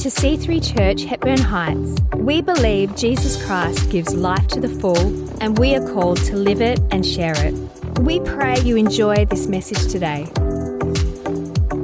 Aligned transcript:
to 0.00 0.08
C3 0.08 0.76
Church, 0.76 1.04
Hepburn 1.04 1.42
Heights. 1.42 2.00
We 2.16 2.40
believe 2.40 2.96
Jesus 2.96 3.44
Christ 3.44 3.90
gives 3.90 4.14
life 4.14 4.48
to 4.48 4.58
the 4.58 4.68
full, 4.68 4.96
and 5.42 5.58
we 5.58 5.74
are 5.74 5.92
called 5.92 6.16
to 6.24 6.36
live 6.36 6.62
it 6.62 6.80
and 6.90 7.04
share 7.04 7.34
it. 7.36 7.52
We 7.98 8.18
pray 8.20 8.58
you 8.60 8.76
enjoy 8.76 9.26
this 9.26 9.46
message 9.46 9.92
today. 9.92 10.26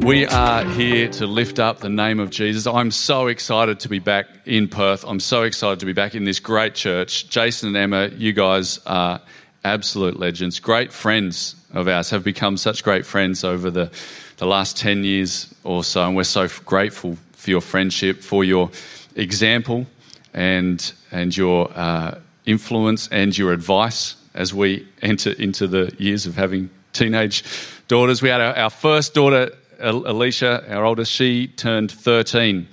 We 0.07 0.25
are 0.25 0.64
here 0.64 1.11
to 1.11 1.27
lift 1.27 1.59
up 1.59 1.80
the 1.80 1.91
name 1.91 2.18
of 2.18 2.30
Jesus. 2.30 2.66
I'm 2.66 2.91
so 2.91 3.27
excited 3.27 3.80
to 3.80 3.89
be 3.91 3.98
back 3.98 4.29
in 4.46 4.69
Perth. 4.69 5.05
I'm 5.07 5.21
so 5.21 5.43
excited 5.43 5.80
to 5.80 5.87
be 5.87 5.93
back 5.93 6.14
in 6.14 6.25
this 6.25 6.41
great 6.41 6.75
church. 6.75 7.29
Jason 7.29 7.69
and 7.69 7.77
Emma, 7.77 8.09
you 8.17 8.33
guys 8.33 8.80
are 8.87 9.21
absolute 9.62 10.19
legends, 10.19 10.59
great 10.59 10.91
friends 10.91 11.55
of 11.75 11.87
ours, 11.87 12.09
have 12.09 12.25
become 12.25 12.57
such 12.57 12.83
great 12.83 13.05
friends 13.05 13.45
over 13.45 13.71
the, 13.71 13.91
the 14.39 14.46
last 14.46 14.79
10 14.79 15.05
years 15.05 15.55
or 15.64 15.85
so, 15.85 16.03
and 16.07 16.17
we're 16.17 16.25
so 16.25 16.48
grateful 16.64 17.19
for 17.47 17.53
your 17.53 17.61
friendship, 17.61 18.23
for 18.23 18.43
your 18.43 18.73
example, 19.14 19.87
and, 20.35 20.93
and 21.13 21.37
your 21.37 21.71
uh, 21.77 22.18
influence 22.45 23.07
and 23.13 23.39
your 23.39 23.53
advice 23.53 24.17
as 24.35 24.53
we 24.53 24.85
enter 25.00 25.31
into 25.31 25.68
the 25.68 25.95
years 25.96 26.27
of 26.27 26.35
having 26.35 26.68
teenage 26.93 27.45
daughters. 27.87 28.21
We 28.21 28.31
had 28.31 28.40
our, 28.40 28.53
our 28.57 28.71
first 28.71 29.14
daughter, 29.14 29.53
Alicia, 29.79 30.68
our 30.75 30.85
oldest, 30.85 31.13
she 31.13 31.46
turned 31.46 31.93
13 31.93 32.67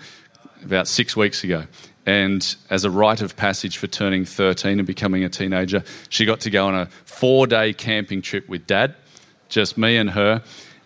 about 0.66 0.88
six 0.88 1.16
weeks 1.16 1.44
ago. 1.44 1.68
And 2.08 2.44
as 2.72 2.84
a 2.84 2.90
rite 2.90 3.22
of 3.22 3.36
passage 3.36 3.78
for 3.78 3.86
turning 3.86 4.26
13 4.26 4.80
and 4.80 4.88
becoming 4.88 5.24
a 5.24 5.30
teenager, 5.30 5.84
she 6.10 6.26
got 6.26 6.40
to 6.40 6.50
go 6.50 6.66
on 6.66 6.74
a 6.74 6.88
four 7.06 7.46
day 7.46 7.74
camping 7.74 8.24
trip 8.24 8.50
with 8.50 8.66
dad, 8.66 8.96
just 9.50 9.78
me 9.78 9.98
and 9.98 10.10
her. 10.10 10.42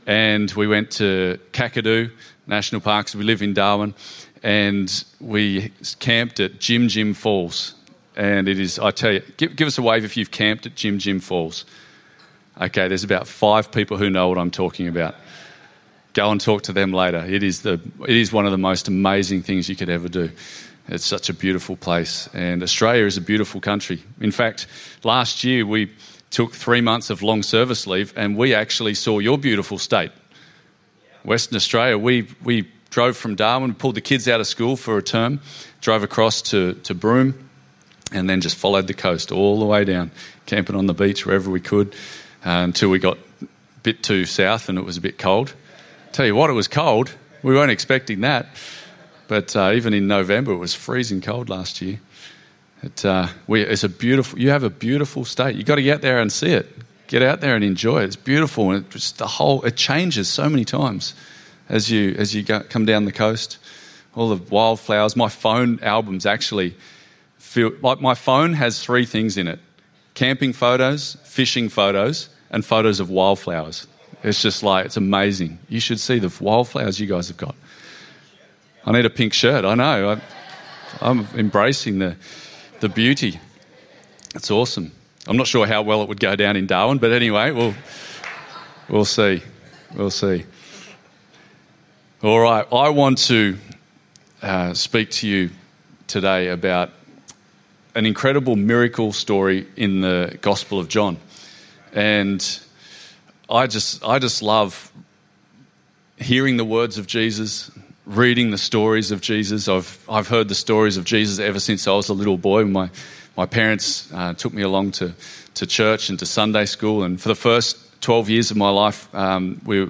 And 0.05 0.51
we 0.51 0.67
went 0.67 0.91
to 0.91 1.39
Kakadu, 1.53 2.11
National 2.47 2.81
Parks. 2.81 3.13
We 3.13 3.23
live 3.23 3.41
in 3.41 3.53
Darwin, 3.53 3.93
and 4.41 5.03
we 5.19 5.71
camped 5.99 6.39
at 6.39 6.59
Jim 6.59 6.87
Jim 6.87 7.13
Falls. 7.13 7.75
And 8.15 8.47
it 8.47 8.59
is, 8.59 8.79
I 8.79 8.91
tell 8.91 9.11
you, 9.11 9.21
give, 9.37 9.55
give 9.55 9.67
us 9.67 9.77
a 9.77 9.81
wave 9.81 10.03
if 10.03 10.17
you've 10.17 10.31
camped 10.31 10.65
at 10.65 10.75
Jim 10.75 10.97
Jim 10.97 11.19
Falls. 11.19 11.65
Okay, 12.59 12.87
there's 12.87 13.03
about 13.03 13.27
five 13.27 13.71
people 13.71 13.97
who 13.97 14.09
know 14.09 14.29
what 14.29 14.37
I'm 14.37 14.49
talking 14.49 14.87
about. 14.87 15.15
Go 16.13 16.31
and 16.31 16.41
talk 16.41 16.63
to 16.63 16.73
them 16.73 16.91
later. 16.91 17.23
It 17.23 17.43
is, 17.43 17.61
the, 17.61 17.79
it 18.07 18.15
is 18.15 18.33
one 18.33 18.45
of 18.45 18.51
the 18.51 18.57
most 18.57 18.87
amazing 18.87 19.43
things 19.43 19.69
you 19.69 19.75
could 19.75 19.89
ever 19.89 20.07
do. 20.07 20.31
It's 20.87 21.05
such 21.05 21.29
a 21.29 21.33
beautiful 21.33 21.75
place, 21.75 22.29
and 22.33 22.63
Australia 22.63 23.05
is 23.05 23.17
a 23.17 23.21
beautiful 23.21 23.59
country. 23.59 24.01
In 24.21 24.31
fact, 24.31 24.67
last 25.03 25.43
year 25.43 25.65
we 25.65 25.91
took 26.31 26.53
three 26.53 26.81
months 26.81 27.09
of 27.09 27.21
long 27.21 27.43
service 27.43 27.85
leave, 27.85 28.13
and 28.15 28.37
we 28.37 28.53
actually 28.53 28.93
saw 28.93 29.19
your 29.19 29.37
beautiful 29.37 29.77
state. 29.77 30.11
Western 31.27 31.57
Australia, 31.57 31.97
we, 31.97 32.25
we 32.41 32.65
drove 32.89 33.17
from 33.17 33.35
Darwin, 33.35 33.73
pulled 33.73 33.95
the 33.95 34.01
kids 34.01 34.29
out 34.29 34.39
of 34.39 34.47
school 34.47 34.77
for 34.77 34.97
a 34.97 35.03
term, 35.03 35.41
drove 35.81 36.01
across 36.01 36.41
to, 36.41 36.75
to 36.83 36.95
Broome, 36.95 37.49
and 38.13 38.29
then 38.29 38.39
just 38.39 38.55
followed 38.55 38.87
the 38.87 38.93
coast 38.93 39.33
all 39.33 39.59
the 39.59 39.65
way 39.65 39.83
down, 39.83 40.09
camping 40.45 40.73
on 40.73 40.85
the 40.85 40.93
beach 40.93 41.25
wherever 41.25 41.51
we 41.51 41.59
could 41.59 41.93
uh, 42.45 42.63
until 42.63 42.89
we 42.89 42.97
got 42.97 43.17
a 43.41 43.47
bit 43.83 44.03
too 44.03 44.23
south 44.23 44.69
and 44.69 44.77
it 44.77 44.85
was 44.85 44.95
a 44.95 45.01
bit 45.01 45.17
cold. 45.17 45.53
Tell 46.13 46.25
you 46.25 46.33
what, 46.33 46.49
it 46.49 46.53
was 46.53 46.69
cold. 46.69 47.11
We 47.43 47.53
weren't 47.53 47.71
expecting 47.71 48.21
that. 48.21 48.47
But 49.27 49.53
uh, 49.53 49.73
even 49.75 49.93
in 49.93 50.07
November, 50.07 50.53
it 50.53 50.57
was 50.57 50.73
freezing 50.73 51.19
cold 51.19 51.49
last 51.49 51.81
year. 51.81 51.99
It, 52.81 53.03
uh, 53.03 53.27
we, 53.47 53.63
it's 53.63 53.83
a 53.83 53.89
beautiful. 53.89 54.39
You 54.39 54.51
have 54.51 54.63
a 54.63 54.69
beautiful 54.69 55.25
state. 55.25 55.57
You've 55.57 55.65
got 55.65 55.75
to 55.75 55.83
get 55.83 56.01
there 56.01 56.19
and 56.21 56.31
see 56.31 56.51
it 56.51 56.73
get 57.07 57.21
out 57.21 57.41
there 57.41 57.55
and 57.55 57.63
enjoy 57.63 58.01
it. 58.01 58.05
It's 58.05 58.15
beautiful, 58.15 58.71
and 58.71 58.85
it 58.85 58.89
just 58.91 59.17
the 59.17 59.27
whole 59.27 59.63
it 59.63 59.75
changes 59.75 60.27
so 60.27 60.49
many 60.49 60.65
times 60.65 61.13
as 61.69 61.89
you 61.89 62.15
as 62.17 62.35
you 62.35 62.43
go, 62.43 62.61
come 62.61 62.85
down 62.85 63.05
the 63.05 63.11
coast. 63.11 63.57
All 64.15 64.29
the 64.29 64.43
wildflowers. 64.51 65.15
My 65.15 65.29
phone 65.29 65.79
albums 65.81 66.25
actually 66.25 66.75
feel 67.37 67.71
like 67.81 68.01
my 68.01 68.15
phone 68.15 68.53
has 68.53 68.83
three 68.83 69.05
things 69.05 69.37
in 69.37 69.47
it: 69.47 69.59
camping 70.13 70.53
photos, 70.53 71.17
fishing 71.23 71.69
photos, 71.69 72.29
and 72.49 72.65
photos 72.65 72.99
of 72.99 73.09
wildflowers. 73.09 73.87
It's 74.23 74.41
just 74.41 74.63
like 74.63 74.85
it's 74.85 74.97
amazing. 74.97 75.59
You 75.69 75.79
should 75.79 75.99
see 75.99 76.19
the 76.19 76.35
wildflowers 76.43 76.99
you 76.99 77.07
guys 77.07 77.27
have 77.27 77.37
got. 77.37 77.55
I 78.85 78.91
need 78.91 79.05
a 79.05 79.09
pink 79.09 79.33
shirt. 79.33 79.65
I 79.65 79.75
know. 79.75 80.11
I, 80.11 80.21
I'm 81.01 81.27
embracing 81.35 81.99
the 81.99 82.15
the 82.79 82.89
beauty. 82.89 83.39
It's 84.35 84.51
awesome. 84.51 84.91
I'm 85.27 85.35
not 85.35 85.47
sure 85.47 85.67
how 85.67 85.81
well 85.81 86.01
it 86.03 86.07
would 86.07 86.21
go 86.21 86.37
down 86.37 86.55
in 86.55 86.67
Darwin, 86.67 86.99
but 86.99 87.11
anyway, 87.11 87.51
we'll, 87.51 87.73
we'll 88.87 89.03
see. 89.03 89.43
We'll 89.93 90.09
see. 90.09 90.45
All 92.23 92.39
right, 92.39 92.65
I 92.71 92.89
want 92.89 93.17
to 93.25 93.57
uh, 94.41 94.73
speak 94.73 95.11
to 95.11 95.27
you 95.27 95.49
today 96.07 96.47
about 96.47 96.91
an 97.93 98.05
incredible 98.05 98.55
miracle 98.55 99.11
story 99.11 99.67
in 99.75 99.99
the 99.99 100.37
Gospel 100.39 100.79
of 100.79 100.87
John. 100.87 101.17
And 101.91 102.59
I 103.49 103.67
just, 103.67 104.05
I 104.05 104.19
just 104.19 104.41
love 104.41 104.93
hearing 106.17 106.55
the 106.55 106.65
words 106.65 106.97
of 106.97 107.05
Jesus, 107.05 107.69
reading 108.05 108.51
the 108.51 108.57
stories 108.57 109.11
of 109.11 109.19
Jesus. 109.19 109.67
I've, 109.67 109.99
I've 110.09 110.29
heard 110.29 110.47
the 110.47 110.55
stories 110.55 110.95
of 110.95 111.03
Jesus 111.03 111.37
ever 111.37 111.59
since 111.59 111.85
I 111.85 111.91
was 111.91 112.07
a 112.07 112.13
little 112.13 112.37
boy. 112.37 112.63
My 112.63 112.89
my 113.37 113.45
parents 113.45 114.11
uh, 114.13 114.33
took 114.33 114.51
me 114.51 114.63
along 114.63 114.91
to, 114.91 115.13
to 115.53 115.67
church 115.67 116.09
and 116.09 116.17
to 116.19 116.25
Sunday 116.25 116.65
school. 116.65 117.03
And 117.03 117.21
for 117.21 117.29
the 117.29 117.35
first 117.35 118.01
12 118.01 118.29
years 118.29 118.51
of 118.51 118.57
my 118.57 118.69
life, 118.69 119.13
um, 119.13 119.61
we, 119.63 119.83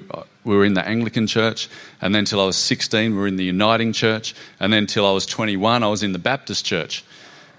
we 0.44 0.56
were 0.56 0.66
in 0.66 0.74
the 0.74 0.86
Anglican 0.86 1.28
church. 1.28 1.70
And 2.02 2.14
then 2.14 2.26
till 2.26 2.42
I 2.42 2.46
was 2.46 2.58
16, 2.58 3.12
we 3.12 3.18
were 3.18 3.28
in 3.28 3.38
the 3.38 3.46
Uniting 3.46 3.94
church. 3.94 4.36
And 4.60 4.74
then 4.74 4.86
till 4.86 5.08
I 5.08 5.12
was 5.12 5.26
21, 5.26 5.82
I 5.82 5.88
was 5.88 6.04
in 6.04 6.12
the 6.12 6.20
Baptist 6.20 6.66
church. 6.66 7.06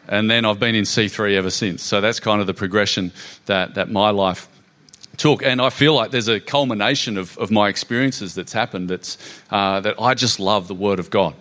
And 0.06 0.31
then 0.31 0.44
I've 0.44 0.60
been 0.60 0.75
in 0.75 0.84
C3 0.84 1.34
ever 1.34 1.50
since. 1.50 1.82
So 1.82 2.03
that's 2.03 2.21
kind 2.21 2.43
of 2.43 2.47
the 2.47 2.54
progression 2.54 3.12
that, 3.47 3.75
that 3.75 3.91
my 3.91 4.10
life 4.10 4.47
took. 5.16 5.43
And 5.43 5.60
I 5.60 5.71
feel 5.71 5.94
like 5.94 6.10
there's 6.10 6.28
a 6.28 6.38
culmination 6.38 7.16
of, 7.16 7.37
of 7.38 7.50
my 7.50 7.69
experiences 7.69 8.34
that's 8.34 8.53
happened 8.53 8.91
that's, 8.91 9.16
uh, 9.50 9.81
that 9.81 10.00
I 10.00 10.12
just 10.12 10.38
love 10.38 10.69
the 10.69 10.75
Word 10.75 10.98
of 10.98 11.09
God. 11.09 11.34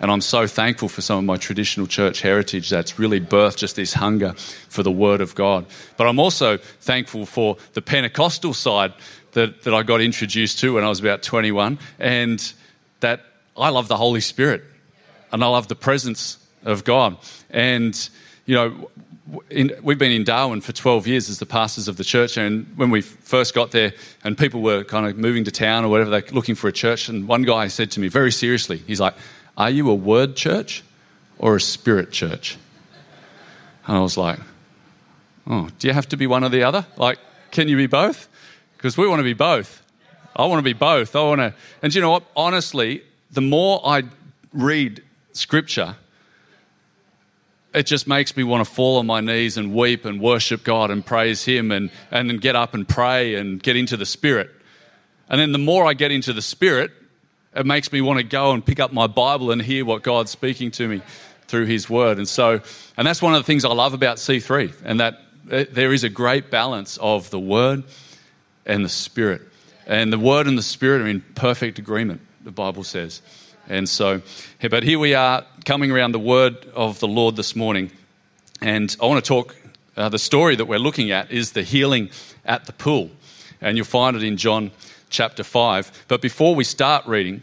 And 0.00 0.10
I'm 0.10 0.20
so 0.20 0.46
thankful 0.46 0.88
for 0.88 1.02
some 1.02 1.18
of 1.18 1.24
my 1.24 1.36
traditional 1.36 1.86
church 1.86 2.20
heritage 2.20 2.68
that's 2.68 2.98
really 2.98 3.20
birthed 3.20 3.56
just 3.56 3.76
this 3.76 3.94
hunger 3.94 4.34
for 4.68 4.82
the 4.82 4.90
Word 4.90 5.20
of 5.20 5.34
God. 5.34 5.66
But 5.96 6.06
I'm 6.06 6.18
also 6.18 6.56
thankful 6.56 7.26
for 7.26 7.56
the 7.74 7.82
Pentecostal 7.82 8.54
side 8.54 8.92
that, 9.32 9.62
that 9.62 9.74
I 9.74 9.82
got 9.82 10.00
introduced 10.00 10.58
to 10.60 10.74
when 10.74 10.84
I 10.84 10.88
was 10.88 11.00
about 11.00 11.22
21, 11.22 11.78
and 11.98 12.52
that 13.00 13.20
I 13.56 13.68
love 13.68 13.88
the 13.88 13.96
Holy 13.96 14.20
Spirit 14.20 14.64
and 15.32 15.42
I 15.42 15.48
love 15.48 15.68
the 15.68 15.74
presence 15.74 16.38
of 16.64 16.84
God. 16.84 17.16
And, 17.50 18.08
you 18.46 18.54
know, 18.54 18.90
in, 19.50 19.72
we've 19.82 19.98
been 19.98 20.12
in 20.12 20.22
Darwin 20.22 20.60
for 20.60 20.72
12 20.72 21.06
years 21.06 21.28
as 21.28 21.38
the 21.38 21.46
pastors 21.46 21.88
of 21.88 21.96
the 21.96 22.04
church, 22.04 22.36
and 22.36 22.66
when 22.76 22.90
we 22.90 23.00
first 23.00 23.54
got 23.54 23.70
there, 23.70 23.92
and 24.22 24.36
people 24.38 24.62
were 24.62 24.84
kind 24.84 25.06
of 25.06 25.16
moving 25.16 25.44
to 25.44 25.50
town 25.50 25.84
or 25.84 25.88
whatever, 25.88 26.10
they're 26.10 26.30
looking 26.30 26.54
for 26.54 26.68
a 26.68 26.72
church, 26.72 27.08
and 27.08 27.26
one 27.26 27.42
guy 27.42 27.66
said 27.68 27.90
to 27.92 28.00
me 28.00 28.08
very 28.08 28.30
seriously, 28.30 28.78
he's 28.86 29.00
like, 29.00 29.14
are 29.56 29.70
you 29.70 29.90
a 29.90 29.94
word 29.94 30.36
church 30.36 30.82
or 31.38 31.56
a 31.56 31.60
spirit 31.60 32.10
church? 32.10 32.56
And 33.86 33.96
I 33.96 34.00
was 34.00 34.16
like, 34.16 34.38
Oh, 35.46 35.68
do 35.78 35.88
you 35.88 35.94
have 35.94 36.08
to 36.08 36.16
be 36.16 36.26
one 36.26 36.42
or 36.42 36.48
the 36.48 36.62
other? 36.62 36.86
Like, 36.96 37.18
can 37.50 37.68
you 37.68 37.76
be 37.76 37.86
both? 37.86 38.28
Because 38.76 38.96
we 38.96 39.06
want 39.06 39.20
to 39.20 39.24
be 39.24 39.34
both. 39.34 39.82
I 40.34 40.46
want 40.46 40.58
to 40.58 40.62
be 40.62 40.72
both. 40.72 41.14
I 41.14 41.22
want 41.22 41.40
to. 41.40 41.54
And 41.82 41.94
you 41.94 42.00
know 42.00 42.10
what? 42.10 42.24
Honestly, 42.34 43.02
the 43.30 43.40
more 43.40 43.80
I 43.84 44.04
read 44.52 45.02
scripture, 45.32 45.96
it 47.74 47.84
just 47.84 48.06
makes 48.06 48.36
me 48.36 48.44
want 48.44 48.66
to 48.66 48.72
fall 48.72 48.98
on 48.98 49.06
my 49.06 49.20
knees 49.20 49.56
and 49.56 49.74
weep 49.74 50.04
and 50.04 50.20
worship 50.20 50.64
God 50.64 50.90
and 50.90 51.04
praise 51.04 51.44
Him 51.44 51.70
and, 51.70 51.90
and 52.10 52.30
then 52.30 52.38
get 52.38 52.56
up 52.56 52.72
and 52.72 52.88
pray 52.88 53.34
and 53.34 53.62
get 53.62 53.76
into 53.76 53.96
the 53.96 54.06
Spirit. 54.06 54.50
And 55.28 55.40
then 55.40 55.52
the 55.52 55.58
more 55.58 55.86
I 55.86 55.94
get 55.94 56.10
into 56.10 56.32
the 56.32 56.42
Spirit, 56.42 56.90
it 57.54 57.66
makes 57.66 57.92
me 57.92 58.00
want 58.00 58.18
to 58.18 58.24
go 58.24 58.52
and 58.52 58.64
pick 58.64 58.80
up 58.80 58.92
my 58.92 59.06
Bible 59.06 59.50
and 59.50 59.62
hear 59.62 59.84
what 59.84 60.02
God's 60.02 60.30
speaking 60.30 60.70
to 60.72 60.88
me 60.88 61.02
through 61.46 61.66
His 61.66 61.88
Word. 61.88 62.18
And 62.18 62.28
so, 62.28 62.60
and 62.96 63.06
that's 63.06 63.22
one 63.22 63.34
of 63.34 63.40
the 63.40 63.46
things 63.46 63.64
I 63.64 63.72
love 63.72 63.94
about 63.94 64.16
C3, 64.16 64.72
and 64.84 65.00
that 65.00 65.20
there 65.44 65.92
is 65.92 66.04
a 66.04 66.08
great 66.08 66.50
balance 66.50 66.96
of 66.98 67.30
the 67.30 67.38
Word 67.38 67.84
and 68.66 68.84
the 68.84 68.88
Spirit. 68.88 69.42
And 69.86 70.12
the 70.12 70.18
Word 70.18 70.46
and 70.46 70.56
the 70.56 70.62
Spirit 70.62 71.02
are 71.02 71.06
in 71.06 71.20
perfect 71.34 71.78
agreement, 71.78 72.22
the 72.42 72.50
Bible 72.50 72.82
says. 72.82 73.20
And 73.68 73.88
so, 73.88 74.22
but 74.68 74.82
here 74.82 74.98
we 74.98 75.14
are 75.14 75.44
coming 75.64 75.90
around 75.90 76.12
the 76.12 76.18
Word 76.18 76.66
of 76.74 77.00
the 77.00 77.08
Lord 77.08 77.36
this 77.36 77.54
morning. 77.54 77.90
And 78.60 78.94
I 79.00 79.06
want 79.06 79.24
to 79.24 79.28
talk, 79.28 79.54
uh, 79.96 80.08
the 80.08 80.18
story 80.18 80.56
that 80.56 80.64
we're 80.64 80.78
looking 80.78 81.10
at 81.10 81.30
is 81.30 81.52
the 81.52 81.62
healing 81.62 82.10
at 82.44 82.64
the 82.64 82.72
pool. 82.72 83.10
And 83.60 83.76
you'll 83.76 83.86
find 83.86 84.16
it 84.16 84.22
in 84.22 84.36
John 84.36 84.70
chapter 85.10 85.42
5. 85.42 86.04
But 86.08 86.20
before 86.20 86.54
we 86.54 86.64
start 86.64 87.06
reading, 87.06 87.42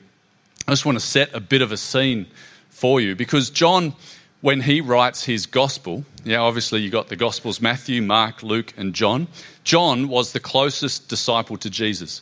I 0.68 0.72
just 0.72 0.86
want 0.86 1.00
to 1.00 1.06
set 1.06 1.34
a 1.34 1.40
bit 1.40 1.62
of 1.62 1.72
a 1.72 1.78
scene 1.78 2.28
for 2.70 3.02
you 3.02 3.16
because 3.16 3.50
John, 3.50 3.94
when 4.42 4.62
he 4.62 4.82
writes 4.82 5.24
his 5.26 5.46
gospel, 5.46 6.06
yeah, 6.24 6.38
obviously 6.38 6.82
you 6.82 6.90
got 6.90 7.08
the 7.08 7.16
gospels 7.16 7.62
Matthew, 7.62 8.02
Mark, 8.02 8.44
Luke, 8.44 8.74
and 8.78 8.94
John. 8.94 9.28
John 9.64 10.08
was 10.08 10.34
the 10.34 10.40
closest 10.40 11.10
disciple 11.10 11.58
to 11.58 11.70
Jesus. 11.70 12.22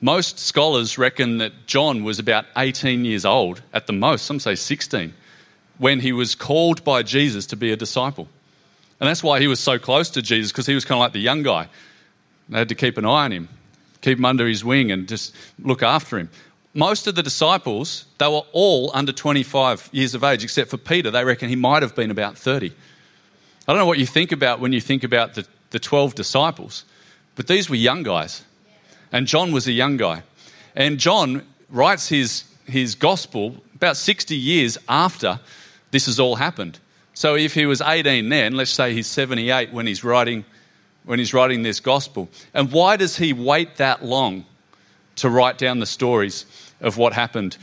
Most 0.00 0.38
scholars 0.38 0.96
reckon 0.96 1.38
that 1.38 1.66
John 1.66 2.04
was 2.04 2.18
about 2.18 2.46
18 2.56 3.04
years 3.04 3.24
old 3.24 3.62
at 3.72 3.86
the 3.86 3.92
most, 3.92 4.24
some 4.24 4.40
say 4.40 4.54
16, 4.54 5.12
when 5.78 6.00
he 6.00 6.12
was 6.12 6.34
called 6.34 6.82
by 6.84 7.02
Jesus 7.02 7.46
to 7.46 7.56
be 7.56 7.70
a 7.70 7.76
disciple. 7.76 8.28
And 8.98 9.08
that's 9.08 9.22
why 9.22 9.40
he 9.40 9.46
was 9.46 9.60
so 9.60 9.78
close 9.78 10.10
to 10.10 10.22
Jesus, 10.22 10.52
because 10.52 10.66
he 10.66 10.74
was 10.74 10.84
kind 10.84 10.98
of 10.98 11.00
like 11.00 11.12
the 11.12 11.20
young 11.20 11.42
guy. 11.42 11.68
They 12.48 12.58
had 12.58 12.68
to 12.70 12.74
keep 12.74 12.98
an 12.98 13.04
eye 13.04 13.24
on 13.24 13.32
him, 13.32 13.48
keep 14.00 14.18
him 14.18 14.24
under 14.24 14.46
his 14.46 14.64
wing, 14.64 14.90
and 14.90 15.08
just 15.08 15.34
look 15.58 15.82
after 15.82 16.18
him. 16.18 16.30
Most 16.72 17.06
of 17.06 17.16
the 17.16 17.22
disciples, 17.22 18.04
they 18.18 18.28
were 18.28 18.42
all 18.52 18.90
under 18.94 19.12
25 19.12 19.88
years 19.92 20.14
of 20.14 20.22
age, 20.22 20.44
except 20.44 20.70
for 20.70 20.76
Peter. 20.76 21.10
They 21.10 21.24
reckon 21.24 21.48
he 21.48 21.56
might 21.56 21.82
have 21.82 21.96
been 21.96 22.10
about 22.10 22.38
30. 22.38 22.72
I 23.66 23.72
don't 23.72 23.78
know 23.78 23.86
what 23.86 23.98
you 23.98 24.06
think 24.06 24.32
about 24.32 24.60
when 24.60 24.72
you 24.72 24.80
think 24.80 25.02
about 25.02 25.34
the, 25.34 25.46
the 25.70 25.78
12 25.78 26.14
disciples, 26.14 26.84
but 27.34 27.46
these 27.46 27.68
were 27.68 27.76
young 27.76 28.02
guys. 28.02 28.44
And 29.12 29.26
John 29.26 29.52
was 29.52 29.66
a 29.66 29.72
young 29.72 29.96
guy. 29.96 30.22
And 30.76 30.98
John 30.98 31.44
writes 31.68 32.08
his, 32.08 32.44
his 32.66 32.94
gospel 32.94 33.56
about 33.74 33.96
60 33.96 34.36
years 34.36 34.78
after 34.88 35.40
this 35.90 36.06
has 36.06 36.20
all 36.20 36.36
happened. 36.36 36.78
So 37.14 37.34
if 37.34 37.54
he 37.54 37.66
was 37.66 37.80
18 37.80 38.28
then, 38.28 38.54
let's 38.54 38.70
say 38.70 38.94
he's 38.94 39.06
78 39.06 39.72
when 39.72 39.86
he's 39.86 40.04
writing, 40.04 40.44
when 41.04 41.18
he's 41.18 41.34
writing 41.34 41.62
this 41.62 41.80
gospel. 41.80 42.28
And 42.54 42.70
why 42.72 42.96
does 42.96 43.16
he 43.16 43.32
wait 43.32 43.76
that 43.76 44.04
long 44.04 44.44
to 45.16 45.28
write 45.28 45.58
down 45.58 45.80
the 45.80 45.86
stories 45.86 46.46
of 46.80 46.96
what 46.96 47.12
happened 47.12 47.56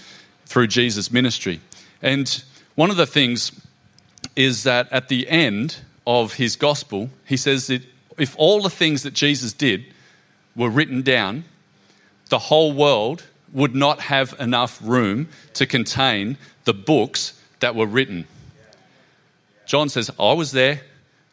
through 0.45 0.67
Jesus' 0.67 1.11
ministry? 1.11 1.61
And 2.01 2.43
one 2.75 2.89
of 2.89 2.97
the 2.97 3.05
things 3.05 3.51
is 4.35 4.63
that 4.63 4.91
at 4.91 5.07
the 5.07 5.27
end 5.29 5.77
of 6.05 6.33
his 6.33 6.55
gospel, 6.55 7.09
he 7.25 7.37
says 7.37 7.67
that 7.67 7.81
if 8.17 8.35
all 8.37 8.61
the 8.61 8.69
things 8.69 9.03
that 9.03 9.13
Jesus 9.13 9.53
did 9.53 9.85
were 10.55 10.69
written 10.69 11.01
down, 11.01 11.43
the 12.29 12.39
whole 12.39 12.73
world 12.73 13.23
would 13.53 13.75
not 13.75 14.01
have 14.01 14.35
enough 14.39 14.79
room 14.81 15.27
to 15.53 15.65
contain 15.65 16.37
the 16.65 16.73
books 16.73 17.41
that 17.59 17.75
were 17.75 17.85
written. 17.85 18.27
John 19.65 19.89
says, 19.89 20.11
I 20.19 20.33
was 20.33 20.51
there, 20.51 20.81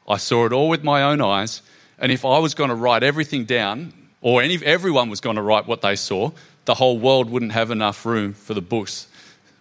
I 0.09 0.17
saw 0.17 0.47
it 0.47 0.53
all 0.53 0.69
with 0.69 0.85
my 0.85 1.03
own 1.03 1.21
eyes, 1.21 1.63
and 2.05 2.13
if 2.13 2.27
I 2.27 2.39
was 2.39 2.53
going 2.53 2.69
to 2.69 2.75
write 2.75 3.03
everything 3.03 3.47
down, 3.47 3.95
or 4.21 4.43
any, 4.43 4.63
everyone 4.63 5.09
was 5.09 5.23
going 5.23 5.37
to 5.37 5.43
write 5.43 5.67
what 5.67 5.81
they 5.81 5.97
saw, 5.97 6.33
the 6.67 6.75
whole 6.75 6.99
world 6.99 7.31
wouldn't 7.31 7.53
have 7.53 7.71
enough 7.71 8.05
room 8.05 8.35
for 8.35 8.53
the 8.53 8.61
books. 8.61 9.07